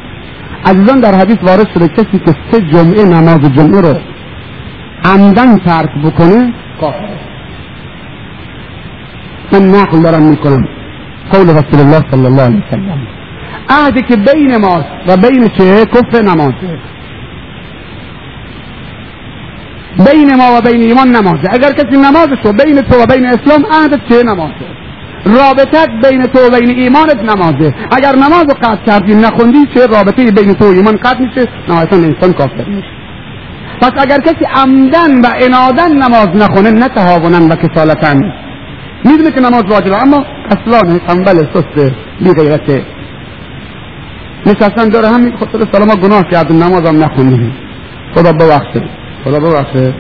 [0.67, 4.01] عزیزان در حدیث وارد شده کسی که سه جمعه نماز جمعه رو
[5.05, 7.15] عمدن ترک بکنه کافر.
[9.53, 10.69] من نقل دارم می‌کنم.
[11.33, 13.07] قول رسول الله صلی الله علیه وسلم
[13.69, 16.79] عهدی که بین ماست و بین چه؟ کفر نمازه
[20.07, 21.49] بین ما و بین ایمان نمازه.
[21.51, 24.84] اگر کسی نمازش رو بین تو و بین اسلام عهدت چه؟ نمازه.
[25.27, 27.75] رابطت بین تو و بین ایمانت نمازه.
[27.91, 31.97] اگر نماز رو قطع کردی نخوندی چه رابطه بین تو و ایمان قطع میشه؟ نهایتا
[31.97, 32.89] انسان کافر میشه.
[33.81, 38.33] پس اگر کسی عمدن و انادن نماز نخونه نه تهاونن و کسالتن.
[39.05, 42.83] می‌دونه که نماز واجبه اما اصلا تنبل سست بی غیرته
[44.47, 47.53] نشستن داره همین خطر سلام گناه نماز هم نخوندیم.
[48.15, 48.83] خدا ببخشه.
[49.25, 49.95] خدا ببخشه.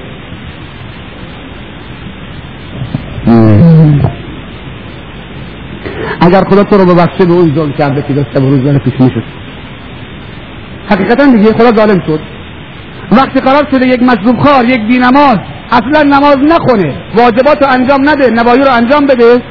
[6.27, 9.22] اگر خدا تو رو ببخشه به اون ظلم کرده که دسته به روزگار پیش میشه
[10.91, 12.20] حقیقتا دیگه خدا ظالم شد.
[13.12, 15.37] وقتی قرار شده یک مجذوب خار یک بینماز
[15.70, 19.43] اصلا نماز نخونه واجبات رو انجام نده نوایی رو انجام بده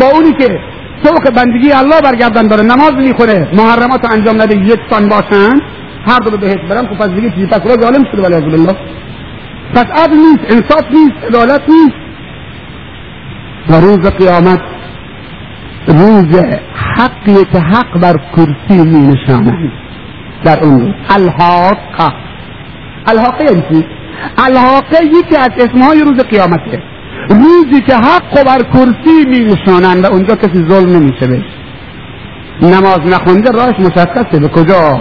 [0.00, 0.58] با اونی که
[1.04, 5.52] سوق بندگی الله برگردن داره نماز می‌خونه محرمات رو انجام نده یک سان باشن
[6.06, 8.76] هر دو بهت برم خب پس دیگه چیزی پس خدا ظالم شده ولی الله
[9.74, 11.96] پس عدل نیست انصاف نیست عدالت نیست.
[13.68, 14.60] و روز قیامت
[15.86, 16.36] روز
[16.74, 19.72] حقی که حق بر کرسی می نشانند.
[20.44, 20.94] در اون روز.
[21.10, 22.14] الحاقه
[23.06, 23.86] الحاقه یعنی چی؟
[24.38, 26.82] الحاقه یکی از اسمهای روز قیامته.
[27.28, 31.44] روزی که حق بر کرسی می نشانند و اونجا کسی ظلم نمیشه بهش
[32.62, 34.40] نماز نخونده راهش مشخصه.
[34.40, 35.00] به کجا؟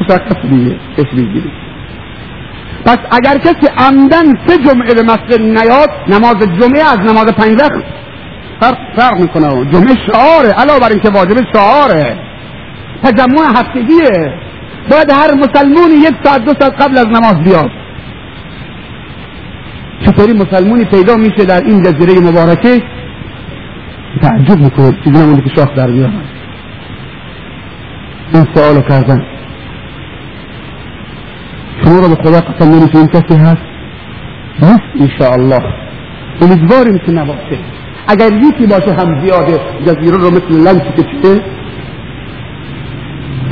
[0.00, 0.76] مشخص دیگه.
[0.96, 1.70] کسی بگیرید
[2.86, 7.58] پس اگر کسی عمدن سه جمعه به مسجد نیاد نماز جمعه از نماز پنج
[8.60, 9.64] فرق فرق می‌کنه.
[9.64, 12.18] جمعه شعاره علاوه بر اینکه واجب شعاره.
[13.02, 14.34] تجمع هفتگیه.
[14.90, 17.70] باید هر مسلمونی یک ساعت دو ساعت قبل از نماز بیاد.
[20.06, 22.82] چطوری مسلمونی پیدا میشه در این جزیره مبارکه؟
[24.22, 24.92] تعجب می‌کنه.
[25.04, 26.10] چیزی نمونده که شاخ در بیاد
[28.34, 29.26] این سوالو کردن.
[31.84, 33.62] شما رو به خدا قسم می‌دید این کسی هست؟
[34.62, 35.62] نیست؟ انشاءالله.
[36.42, 37.58] امیدواریم که نباشه.
[38.08, 41.42] اگر یکی باشه هم زیاده جزیره رو مثل لنچی که چه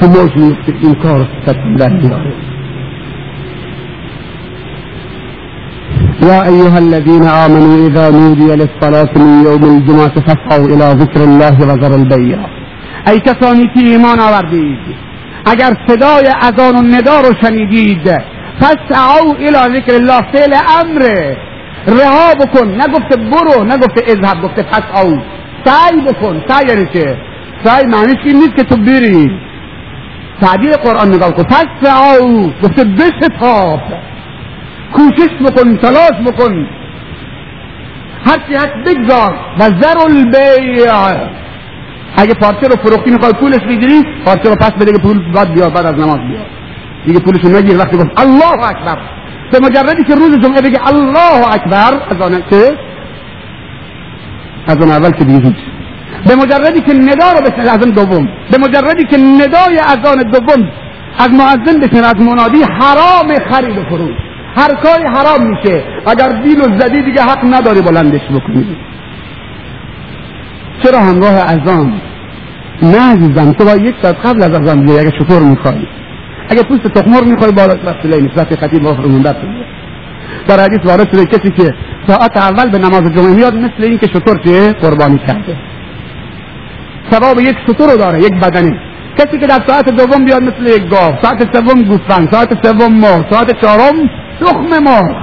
[0.01, 2.33] تو موج میفته این کار تکمیلا بیاره.
[6.23, 11.95] يا أيها الذين آمنوا إذا نودي للصلاة من يوم الجمعة فاسعوا إلى ذكر الله وذر
[11.95, 12.39] البيع
[13.07, 14.79] ای کسانی که ایمان آوردید
[15.47, 17.23] اگر صدای اذان و ندا
[18.61, 21.48] فسعوا إلى ذکر الله فعل امره.
[21.87, 22.69] رها بکن.
[22.69, 24.43] نگفته برو نگفته اذهب.
[24.43, 25.23] گفته فسعوا
[25.65, 26.43] سعی بکن.
[26.49, 27.17] سعی یعنی چه؟
[27.65, 29.31] سعی معنیش این نیست که تو بری.
[30.41, 33.81] تعبیر قرآن نگاه کن فسعوا گفته بشتاب
[34.93, 36.67] کوشش بکن تلاش بکن.
[38.27, 39.39] هرچی هست بگذار.
[39.59, 40.93] و زر البیع.
[42.17, 45.73] اگه پارچه رو فروختی می‌خوای پولش بگیری پارچه رو پس بده که پول بعد بیاد
[45.75, 46.47] بعد از نماز بیاد.
[47.09, 47.79] دیگه پولش رو نگیر.
[47.79, 48.99] وقتی گفت الله اکبر.
[49.53, 52.79] به مجردی که روز جمعه بگه الله اکبر از آن که
[54.67, 55.55] از آن اول که دیگه
[56.29, 58.29] به مجردی که ندا رو بشنه از آن دوم.
[58.51, 60.71] به مجردی که ندای از آن دوم.
[61.19, 64.17] از معزن بشنه از منادی حرام خرید و فروش.
[64.57, 65.85] هر کاری حرام میشه.
[66.07, 68.77] اگر دیل و زدی دیگه حق نداری بلندش بکنی.
[70.83, 72.01] چرا همراه اذان؟
[72.83, 75.98] نه عزیزم تو با یک ساعت قبل از اذان بیای اگه چطور می‌خوای.
[76.51, 79.37] اگه پوست تخمر می‌خوای بالا وسیله نیست وقتی خطیب فرمونده
[80.49, 81.75] در حدیث وارد شده کسی که
[82.07, 85.57] ساعت اول به نماز جمعه میاد مثل این که شطور چه قربانی کرده.
[87.11, 88.81] ثواب یک شطور داره یک بدنه
[89.19, 91.15] کسی که در ساعت دوم بیاد مثل یک گاو.
[91.23, 93.95] ساعت سوم گوسفند ساعت سوم مرغ ساعت چهارم
[94.41, 95.17] تخم مرغ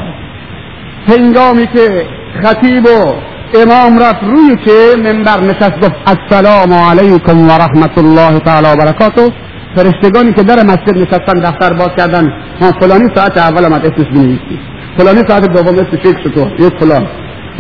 [1.08, 2.06] هنگامی که
[2.44, 3.14] خطیب و
[3.62, 9.45] امام رفت روی که منبر نشست گفت السلام علیکم و رحمت الله تعالی و برکاته.
[9.76, 14.60] فرشتگانی که در مسجد نشستن دفتر باز کردن ها فلانی ساعت اول آمد اسمش بنویسی.
[14.98, 17.08] فلانی ساعت دوم اسمش یک شطور یک فلان.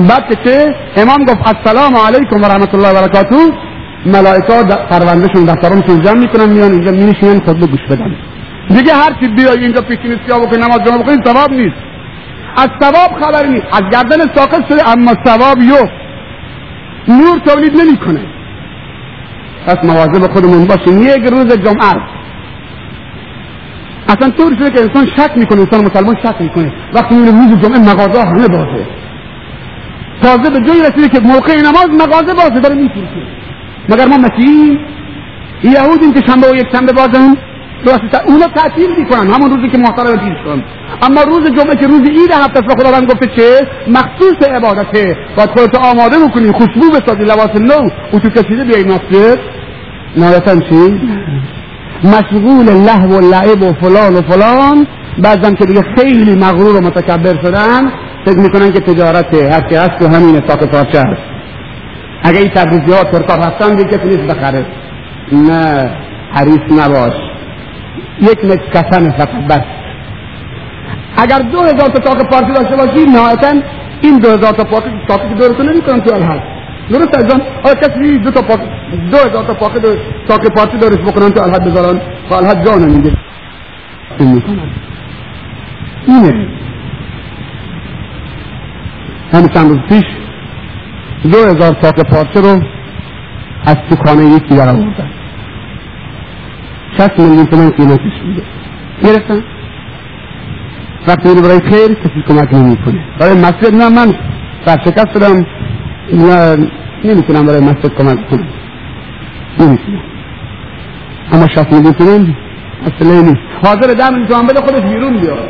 [0.09, 3.35] بعد که امام گفت السلام علیکم و رحمت الله و برکاته
[4.05, 8.15] ملائکه پروندهشون دفترانشون جمع می‌کنن میان اینجا مینشینن خطبه گوش بدن.
[8.69, 11.75] دیگه هر چی بیای اینجا پیشین سیاه بکنی نماز جمعه بکنی ثواب نیست.
[12.57, 13.65] از ثواب خبر نیست.
[13.71, 15.87] از گردن ساقط شده اما ثواب یو
[17.07, 18.34] نور تولید نمی‌کنه.
[19.67, 21.01] پس مواظب خودمون باشیم.
[21.01, 22.15] یک روز جمعه است.
[24.07, 26.73] اصلا طور شده که انسان شک می‌کنه انسان مسلمان شک می‌کنه.
[26.93, 28.85] وقتی می‌بینه روز جمعه مغازه همه بازه.
[30.21, 33.27] تازه به جایی رسیده که موقع نماز مغازه بازه داره میفروشه.
[33.89, 34.79] مگر ما مسیحیم
[35.63, 37.35] یهودیم که شنبه و یک شنبه بازن.
[38.27, 39.27] اونا تعطیل می‌کنن.
[39.33, 40.63] همون روزی که محترم پیر شدن
[41.01, 45.17] اما روز جمعه که روز عید هفته است و خداوند گفته چه؟ مخصوص عبادته.
[45.37, 47.23] باید خودت آماده بکنی خوشبو بسازی.
[47.23, 49.39] لباس نو اتو کشیده بیای مسجد.
[50.17, 51.01] نهایتا چی؟
[52.03, 54.87] مشغول لهو و لعب و فلان و فلان.
[55.17, 57.91] بعضم که دیگه خیلی مغرور و متکبر شدن
[58.25, 61.21] فکر می‌کنن که تجارت هرچی هست تو همین ساک پارچه هست.
[62.23, 64.65] اگه این تبریزی ها ترکا هستن دیگه کسی نیست بخره.
[65.31, 65.89] نه
[66.33, 67.13] حریص نباش.
[68.21, 69.65] یک متر کفن فقط بس.
[71.17, 73.53] اگر دو هزار تا تاک پارچه داشته باشی نهایتا
[74.01, 76.39] این دو هزار تا تاکی که دورتون نمی‌کنن تو الحال
[76.89, 78.59] درست از آیا کسی دو تا پاک
[79.11, 79.95] دو هزار تا دو
[80.27, 82.01] تاک پارچه دورش بکنن تو الحد بذارن.
[82.29, 83.13] تو الحد جان میگه.
[84.19, 84.69] این می‌کنن
[86.07, 86.47] اینه.
[89.33, 90.05] همین چند روز پیش
[91.23, 92.61] دو هزار تاک پارچه رو
[93.65, 95.09] از تو خانه یکی در آوردن.
[96.97, 98.43] شست میلیون تومن قیمتش بوده
[99.03, 99.43] گرفتن
[101.07, 103.05] وقتی برای خیر کسی کمک نمی‌کنه.
[103.19, 104.13] برای مسجد نه من
[104.65, 105.45] سرشکست شدم.
[107.03, 108.47] نمی‌تونم برای مسجد کمک کنم.
[109.59, 110.01] نمی‌تونم
[111.31, 112.35] اما میلیون تومن
[112.85, 113.37] اصلا نیست.
[113.63, 115.49] حاضر ده میلیون تومن بده خودش بیرون بیاد.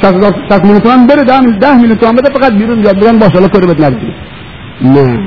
[0.02, 2.96] شست میلیون تومن بره ده میلیون تومن بده فقط بیرون بیاد.
[2.96, 3.80] بگن باشه الله کاری بهت
[4.82, 5.18] نه.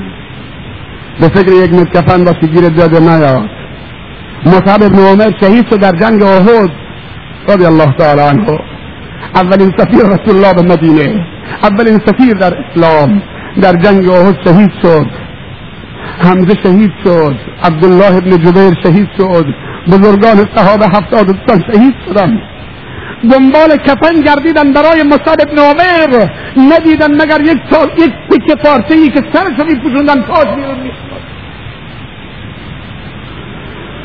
[1.19, 3.49] به فکر یک متر کفن باشی گیرت بیاد نیاد
[4.45, 6.71] مصعب ابن عمر شهید شد در جنگ احد.
[7.49, 8.59] رضی الله تعالی عنه.
[9.35, 11.25] اولین سفیر رسول الله به مدینه.
[11.63, 13.21] اولین سفیر در اسلام.
[13.61, 15.07] در جنگ احد شهید شد.
[16.19, 17.35] حمزه شهید شد.
[17.63, 19.45] عبدالله ابن جبیر شهید شد.
[19.87, 22.41] بزرگان صحابه هفتاد سال شهید شدن
[23.31, 26.27] دنبال کفن گردیدن برای مصعب ابن عمر.
[26.57, 27.57] ندیدن مگر یک
[27.97, 30.91] یک تکه پارچه ای که سرشو میپوشوندن پاش بیرون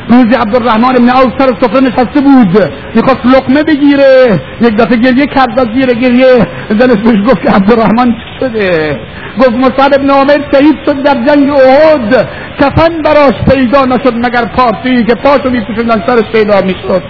[0.09, 2.73] روزی عبدالرحمن ابن عوف سر سفره نشسته بود.
[2.95, 4.39] می‌خواست لقمه بگیره.
[4.61, 6.47] یک دفعه گریه کرد از زیر گریه.
[6.69, 8.99] دلش بهش گفت که عبدالرحمن چی شده؟
[9.39, 12.27] گفت مصعب ابن عمر شهید شد در جنگ احد.
[12.59, 17.03] کفن براش پیدا نشد مگر پارسی که پاشو میپوشوندن سرش پیدا می‌شد.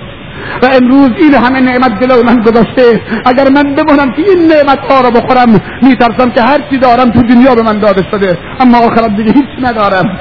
[0.63, 3.01] و امروز این همه نعمت جلو من گذاشته.
[3.25, 7.21] اگر من بمونم که این نعمت ها رو بخورم میترسم که هر چی دارم تو
[7.21, 8.37] دنیا به من داده شده.
[8.59, 10.19] اما آخرت دیگه هیچ ندارم.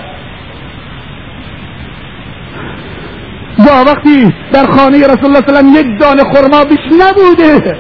[3.58, 7.76] یا وقتی در خانه رسول الله سلام یک دانه خرما بیش نبوده.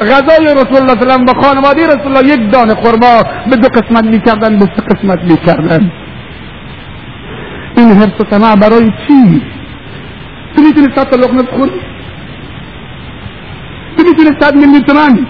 [0.00, 4.58] غذای رسول الله سلام و خانواده رسول الله یک دانه خرما به دو قسمت می‌کردن
[4.58, 5.92] به سه قسمت می‌کردن.
[7.76, 9.42] این حرس و برای چی؟
[10.56, 11.80] تو می‌تونی صد تا لقمه بخوری؟
[13.96, 15.26] تو می‌تونی صد میلیون تومن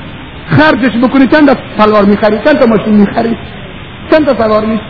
[0.47, 3.37] خرجش بکنی؟ چند تا سلوار می‌خری؟ چند تا ماشین می‌خری؟
[4.11, 4.83] چند تا سوار میشی؟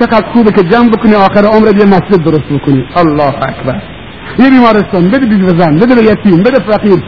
[0.00, 2.84] چقدر خوبه که جمع بکنی آخر عمر یه مسجد درست بکنی.
[2.96, 3.82] الله اکبر.
[4.38, 6.98] یه بیمارستان بده بی بزن بده به یتیم بده فقیر.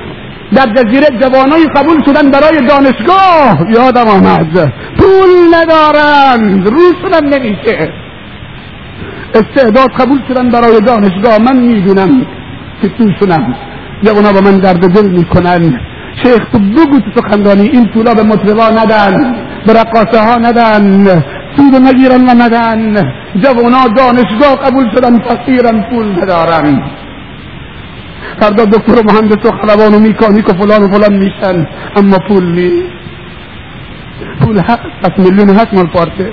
[0.55, 3.71] در جزیره جوانای قبول شدن برای دانشگاه.
[3.71, 4.73] یادم آمد.
[4.99, 6.65] پول ندارن.
[6.65, 7.93] روشونم نمیشه.
[9.35, 11.39] استعداد قبول شدن برای دانشگاه.
[11.39, 12.27] من می‌دونم
[12.83, 13.55] که توشونم
[14.03, 15.81] یا اونا با من درد دل می‌کنن.
[16.23, 19.35] شیخ تو بگو تو سخنرانی این پولا به مطربا ندن
[19.67, 21.05] به رقاصه ها ندن
[21.57, 22.95] سود نگیرن و ندن
[23.37, 26.91] جوانا دانشگاه قبول شدن فقیرن پول ندارن.
[28.41, 32.45] فردا دکتر و مهندس و خلبان و میکانیک و فلان و فلان میشن اما پول
[32.45, 32.93] نیست.
[34.41, 36.33] پول هست پس میلیون هست مال پارچه.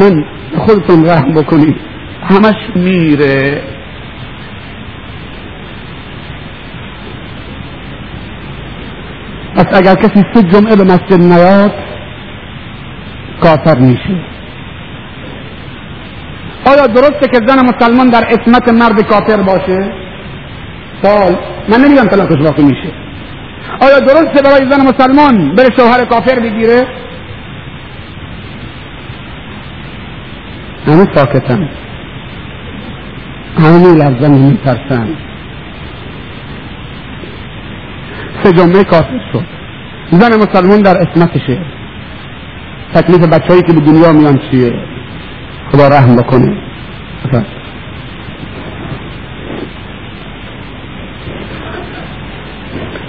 [0.00, 0.24] من
[0.56, 1.76] خودتون رحم بکنید.
[2.22, 3.62] همش میره.
[9.64, 11.72] پس اگر کسی سه جمعه به مسجد نیاد
[13.40, 14.20] کافر میشه.
[16.66, 19.92] آیا درسته که زن مسلمان در اسمت مرد کافر باشه؟
[21.02, 21.36] سال
[21.68, 22.92] من نمیگم طلاقش واقع میشه.
[23.80, 26.86] آیا درسته برای زن مسلمان بره شوهر کافر بگیره؟
[30.86, 31.68] همه ساکتن.
[33.58, 35.08] همه میلرزن و میترسن.
[38.42, 39.53] سه جمعه کافر شد.
[40.10, 41.58] زن مسلمان در اسمتشه
[42.94, 44.72] تکلیف بچههایی که به دنیا میان چیه؟
[45.72, 46.60] خدا رحم بکنه.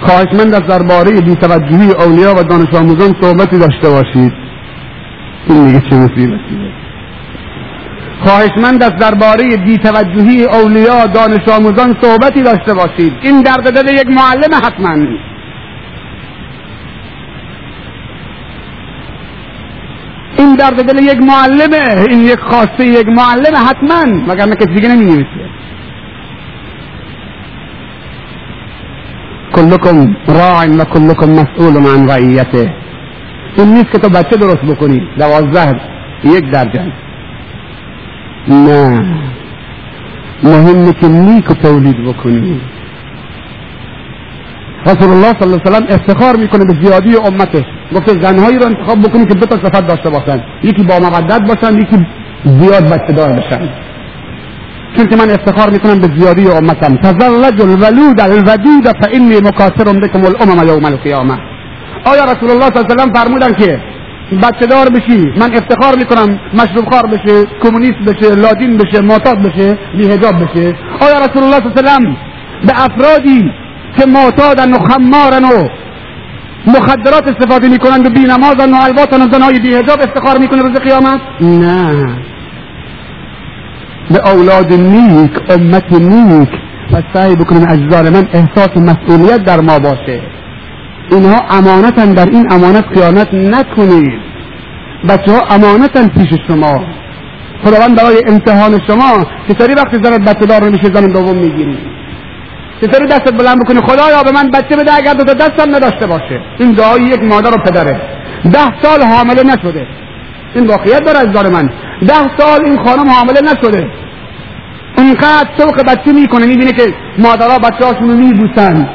[0.00, 4.32] خواهشمند از درباره بیتوجهی اولیا و دانش آموزان صحبتی داشته باشید.
[5.48, 6.72] این میگه چه مصیبتیه
[8.24, 13.12] خواهشمند از درباره بیتوجهی اولیا دانش آموزان صحبتی داشته باشید.
[13.22, 14.96] این درد دل یک معلم حتما.
[20.38, 24.32] این درد دل یک معلمه این یک خواسته یک معلم حتما.
[24.32, 25.46] مگر کسی دیگه نمی نویسه
[29.56, 32.74] کلکم راع و کلکم مسئول عن رعیته.
[33.56, 35.00] این نیست که تو بچه درست بکنی.
[35.18, 35.80] دوازده
[36.24, 36.92] یک درجه.
[38.48, 39.04] نه.
[40.42, 42.60] مهمه که نیک تولید بکنی.
[44.86, 47.64] رسول الله صلی الله علیه وسلم افتخار می‌کنه به زیادی امتش
[47.96, 50.40] گفته زنهایی رو انتخاب بکنی که دو تا صفت داشته باشن.
[50.62, 52.06] یکی با مودت باشن یکی
[52.44, 53.68] زیاد بچه دار بشن.
[54.96, 56.96] چون که من افتخار می‌کنم به زیادی امتم.
[56.96, 61.38] تزلج الولود الودود فانی مکاثر بكم الامم یوم القیامه
[62.04, 63.80] آیا رسول الله صلی الله علیه وسلم فرمودن که
[64.42, 69.78] بچه دار بشی من افتخار می‌کنم مشروب خار بشه کمونیست بشه لادین بشه معتاد بشه
[69.96, 72.16] بیهجاب بشه آیا رسول الله صلی الله علیه وسلم
[72.66, 73.50] به افرادی
[73.98, 75.68] که معتادن و خمارن و
[76.66, 82.16] مخدرات استفاده می‌کنند و بینمازن و الباتن و زنهای بیهجاب افتخار می‌کنه روز قیامت؟ نه.
[84.10, 86.48] به اولاد نیک امت نیک.
[86.92, 90.20] و سعی بکنیم اجزار من احساس مسئولیت در ما باشه.
[91.10, 94.20] اینها امانتن در این امانت خیانت نکنید.
[95.08, 96.84] بچه ها امانتن پیش شما.
[97.64, 99.24] خداوند برای امتحان شما.
[99.48, 101.78] چطوری وقتی زنت بچه دار نمیشه زن دوم می‌گیری؟
[102.80, 106.40] چطوری دستت بلند بکنی؟ خدایا به من بچه بده اگر دو تا دستم نداشته باشه.
[106.58, 108.00] این دعای یک مادر و پدره.
[108.52, 109.86] ده سال حامله نشده.
[110.54, 111.70] این واقعیت داره از من.
[112.06, 113.90] ده سال این خانم حامله نشده.
[114.98, 118.88] اینقدر سوق بچه می‌کنه می‌بینه که مادرها بچه هاشون رو میبوسن.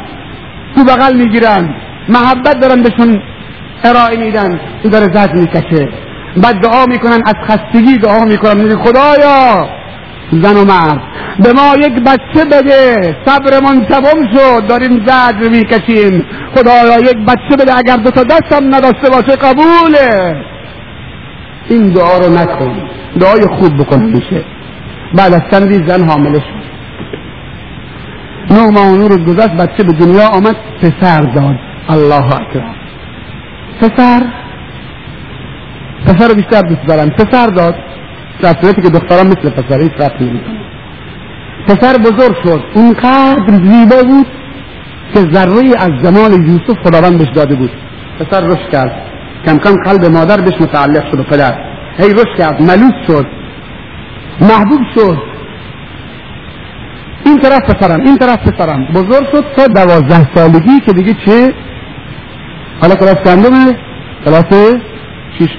[0.75, 1.75] تو بغل می‌گیرن.
[2.09, 3.21] محبت دارن بهشون
[3.83, 4.59] ارائه میدن.
[4.83, 5.89] تو داره زد می‌کشه.
[6.37, 8.75] بعد دعا می‌کنن از خستگی دعا می‌کنن.
[8.83, 9.69] خدایا
[10.31, 11.01] زن و مرد.
[11.43, 12.95] به ما یک بچه بده.
[13.25, 14.67] صبرمون تمام شد.
[14.67, 16.25] داریم زجر می‌کشیم.
[16.55, 17.77] خدایا یک بچه بده.
[17.77, 20.35] اگر دو تا دستم نداشته باشه قبوله.
[21.69, 22.89] این دعا رو نکن.
[23.19, 24.43] دعای خوب بکن میشه
[25.15, 26.61] بعد از چندی زن حامله شد.
[28.53, 29.53] نه ماه نور گذشت.
[29.53, 30.55] بچه به دنیا آمد.
[30.81, 31.55] پسر داد.
[31.89, 32.75] الله اکبر.
[33.81, 34.21] پسر؟
[36.05, 37.09] پسر بیشتر دوست دارم.
[37.09, 37.75] پسر داد.
[38.41, 40.15] صورتی که دختران مثل پسر هیچ رفت
[41.67, 42.63] پسر بزرگ شد.
[42.73, 44.27] اونقدر زیبا بود
[45.13, 47.71] که ذره از زمان یوسف خداوند بهش داده بود.
[48.19, 49.01] پسر رشد کرد.
[49.45, 51.53] کم کم قلب مادر بهش متعلق شد و پدر.
[51.97, 52.61] هی رشد کرد.
[52.61, 53.25] ملوس شد.
[54.41, 55.17] محبوب شد.
[57.25, 58.85] این طرف پسرم این طرف پسرم.
[58.85, 61.53] بزرگ شد تا دوازده سالگی که دیگه چه؟
[62.81, 63.77] حالا کلاس چندمه؟
[64.25, 64.75] کلاس
[65.37, 65.49] شیش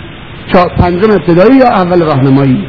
[0.79, 2.65] پنجم ابتدایی یا اول راهنمایی؟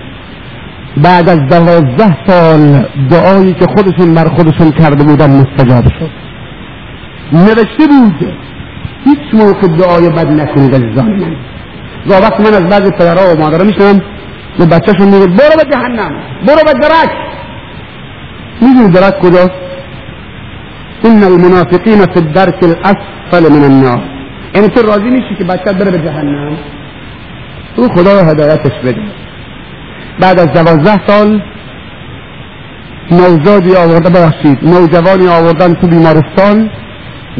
[0.98, 6.10] بعد از دوازده سال دعایی که خودشون بر خودشون کرده بودن مستجاب شد.
[7.34, 8.34] نوشته بود
[9.06, 11.36] هیچ موقع دعای بد نکنید عزیزان من.
[12.10, 14.02] و وقت من از بعضی پدرها و مادرها میشنم
[14.60, 16.12] به بچهشون میگه برو به جهنم
[16.48, 17.12] برو به درک.
[18.62, 19.64] می‌دونی درک کجاست
[21.04, 24.02] ان المنافقین فی الدرک الاسفل من النار.
[24.56, 26.58] یعنی تو راضی میشی که بچه بره به جهنم؟
[27.76, 29.02] او خدا هدایتش بده.
[30.22, 31.42] بعد از دوازده سال
[33.12, 36.70] نوزادی آورده ببخشید نوجوانی آوردن تو بیمارستان.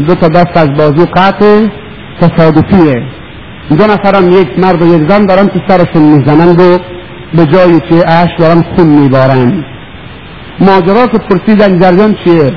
[0.08, 1.68] دو تا دست از بازو قطع
[2.22, 3.04] تصادفیه.
[3.70, 6.78] دو نفرم یک مرد و یک زن دارن تو سرشون می‌زنند و
[7.36, 9.66] به جای چه اش دارن خون میبارن.
[10.60, 12.54] ماجرا که پرسیدن جریان چیه؟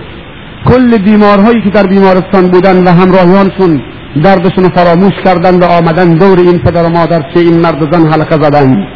[0.69, 3.83] کل بیمارهایی که در بیمارستان بودن و همراهیانشون
[4.25, 8.37] دردشون فراموش کردن و آمدن دور این پدر و مادر چه این مرد زن حلقه
[8.45, 8.87] زدن.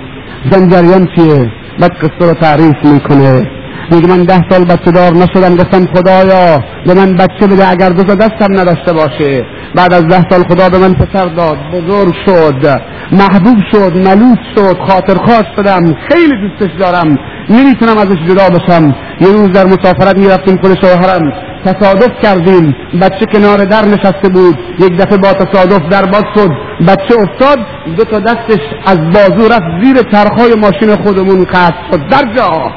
[0.50, 1.46] زن جریان چیه؟
[1.80, 3.50] بعد قصه رو تعریف می‌کنه.
[3.92, 5.56] میگه من ده سال بچه دار نشدم.
[5.56, 7.68] گفتم خدایا به من بچه بده.
[7.68, 9.44] اگر دو دستم نداشته باشه.
[9.74, 11.56] بعد از ده سال خدا به من پسر داد.
[11.72, 12.80] بزرگ شد.
[13.12, 13.96] محبوب شد.
[13.96, 14.78] ملوس شد.
[14.88, 15.94] خاطر خواست شدم.
[16.08, 17.16] خیلی دوستش دارم.
[17.50, 18.94] نمی‌تونم ازش جدا بشم.
[19.20, 21.22] یه روز در مسافرت می‌رفتیم پل شوهرم.
[21.64, 22.74] تصادف کردیم.
[23.00, 24.58] بچه کنار در نشسته بود.
[24.78, 26.50] یک دفعه با تصادف در باز شد.
[26.88, 27.58] بچه افتاد.
[27.96, 32.08] دو تا دستش از بازو رفت زیر چرخهای ماشین خودمون قطع شد.
[32.08, 32.72] در جا!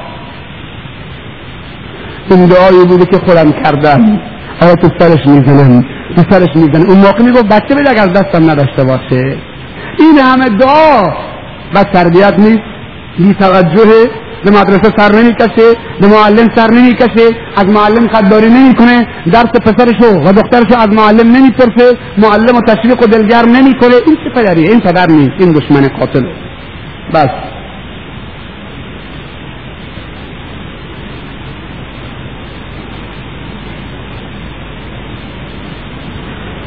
[2.29, 4.19] این دعایی بوده که خودم کردم.
[4.61, 8.83] آیا تو سرش می‌زنم تو سرش می‌زنم اون موقع می‌گفت بچه بده اگر دستم نداشته
[8.83, 9.37] باشه.
[9.99, 11.03] این همه دعا.
[11.75, 12.63] و تربیت نیست.
[13.17, 14.09] بی توجه
[14.45, 20.33] به مدرسه سر نمی‌کشه به معلم سر نمی‌کشه از معلم خداری نمی‌کنه درس پسرشو و
[20.33, 23.95] دخترشو از معلم نمی‌پرسه معلم و تشویق و دلگر نمی‌کنه.
[24.05, 26.23] این چه پدریه این پدر نیست این دشمن قاتل.
[27.13, 27.27] بس.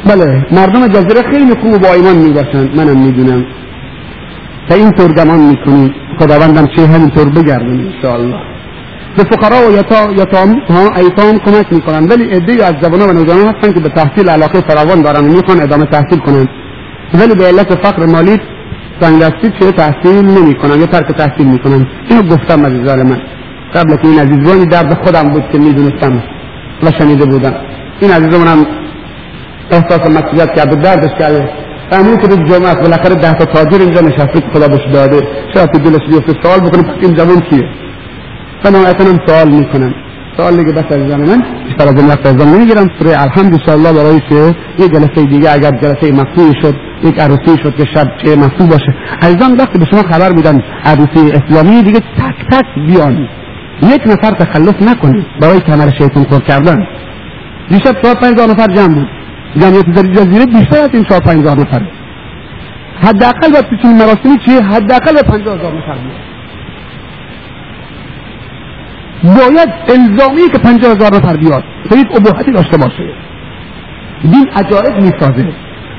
[0.08, 3.44] بله مردم جزیره خیلی خوب با ایمان می‌باشند منم می‌دونم.
[4.70, 8.36] و اینطور گمان می‌کنی؟ خداوندم چه همینطور بگردن انشاءالله.
[9.16, 9.72] به فقرا و
[10.20, 14.28] یتام ها ایتام کمک می‌کنن ولی عده از جوانان و نوجوانان هستن که به تحصیل
[14.28, 16.48] علاقه فراوان دارن و می‌خوان ادامه تحصیل کنن.
[17.14, 18.40] ولی به علت فقر مالی
[19.00, 23.20] سنگ دستی چه تحصیل نمی کنم یا ترک تحصیل می کنم اینو گفتم عزیزان من.
[23.74, 26.22] قبل که این عزیزانی درد خودم بود که می‌دونستم
[26.82, 27.54] و شنیده بودم.
[28.00, 28.66] این عزیزمون هم
[29.70, 34.00] احساس مسئولیت کرد و دردش کرده فهمید که جمعه است بالاخره ده تا تاجر اینجا
[34.00, 35.20] نشسته که خدا بهش داده.
[35.54, 37.68] شاید تو دلش بیفته سوال بکنه پس این جوان کیه؟
[38.62, 39.94] فنهایتا هم سوال می‌کنم
[40.36, 42.88] سوال دیگه بس عزیزان من بیشتر از این وقت ازم نمی‌گیرم.
[42.98, 46.74] سوره الحمد الله برای که یه جلسه دیگه اگر جلسه مفتوحی شد
[47.04, 48.94] یک عروسی شد که شب چه مفتوح باشه.
[49.22, 53.28] عزیزان وقتی به شما خبر میدن عروسی اسلامی دیگه تک تک بیان.
[53.82, 56.86] یک نفر تخلف نکنه برای کمر شیطان خور کردن.
[57.68, 59.15] دیشب چهار پنج نفر جمع بود.
[59.58, 61.82] جمعیت جزیره بیشتر از این چهار پنج هزار نفر.
[63.02, 65.98] حداقل باید تو مراسمی چیه حداقل به پنجاه هزار نفر.
[69.22, 71.64] بیاد باید الزامی که پنجاه هزار نفر بیاد.
[71.90, 73.14] و یک ابهتی داشته باشه.
[74.22, 75.48] دین عجایب می‌سازه.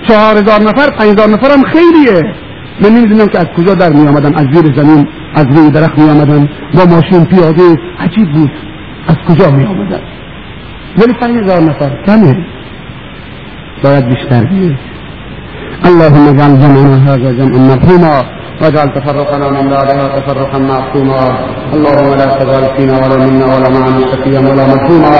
[0.07, 2.33] چهار هزار نفر پنج هزار نفر هم خیلیه.
[2.81, 6.09] من نمی‌دونم که از کجا در می آمدن از زیر زمین از روی درخت می
[6.09, 7.77] آمدن با ماشین پیاده.
[7.99, 8.51] عجیب بود.
[9.07, 10.01] از کجا می آمدن
[10.97, 12.03] ولی پنج هزار نفر.
[12.05, 12.45] کمه.
[13.84, 14.43] بیشتر.
[14.43, 14.75] بیه
[15.86, 18.25] اللهم اجعل جمعنا هذا جمعا مرحوما
[18.61, 21.23] واجعل تفرقنا من بعدها تفرقا معصوما.
[21.73, 25.15] اللهم لا تجعل فينا ولا منا ولا معنا شقيا ولا محروما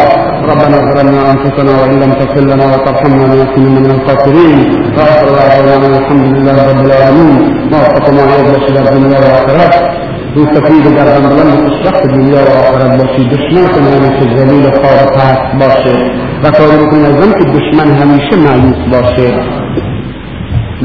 [0.52, 4.60] ربنا ظلمنا أنفسنا وإن لم تغفر لنا وترحمنا لنكونن من الخاسرين.
[4.98, 7.38] واخر دعوانا الحمد لله رب العالمين.
[7.72, 9.98] وفقنا عيد بشر الدنيا والآخرة.
[10.36, 15.48] مستفید در بلند شخص دنیا و آخرت باشی دشمن کنه که ذلیل و خار پست
[15.60, 19.34] باشه و کاری بکنی از که دشمن همیشه معیوس باشه.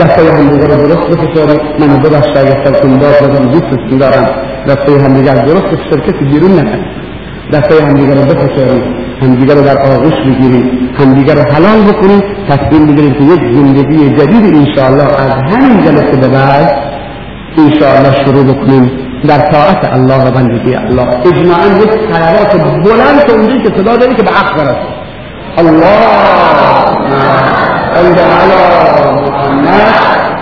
[0.00, 4.26] دستای همدیگه رو درست بفشاریم من ببخش اگر سرتون باز بازم دوستتون دارم.
[4.68, 6.84] دستای همدیگه درست بفشار کسی بیرون نکنه
[7.52, 8.82] دستای همدیگه رو بفشاریم
[9.22, 14.54] همدیگه رو در آغوش بگیریم همدیگه رو حلال بکنیم تصمیم بگیریم که یک زندگی جدید
[14.54, 16.70] انشاءالله از همین جلسه به بعد
[17.58, 18.90] انشاءالله شروع بکنیم.
[19.28, 21.08] در طاعت الله و بندگی الله.
[21.26, 25.02] اجماعا یک خیرات بلند که اونجایی که صدا داری که به حق برسه
[25.58, 26.00] الله.
[27.94, 28.60] صل على
[29.26, 29.92] محمد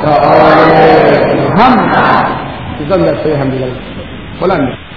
[0.06, 1.90] وآل محمد.
[2.80, 3.80] يظل شيئا بذلك
[4.42, 4.89] ولا نفسه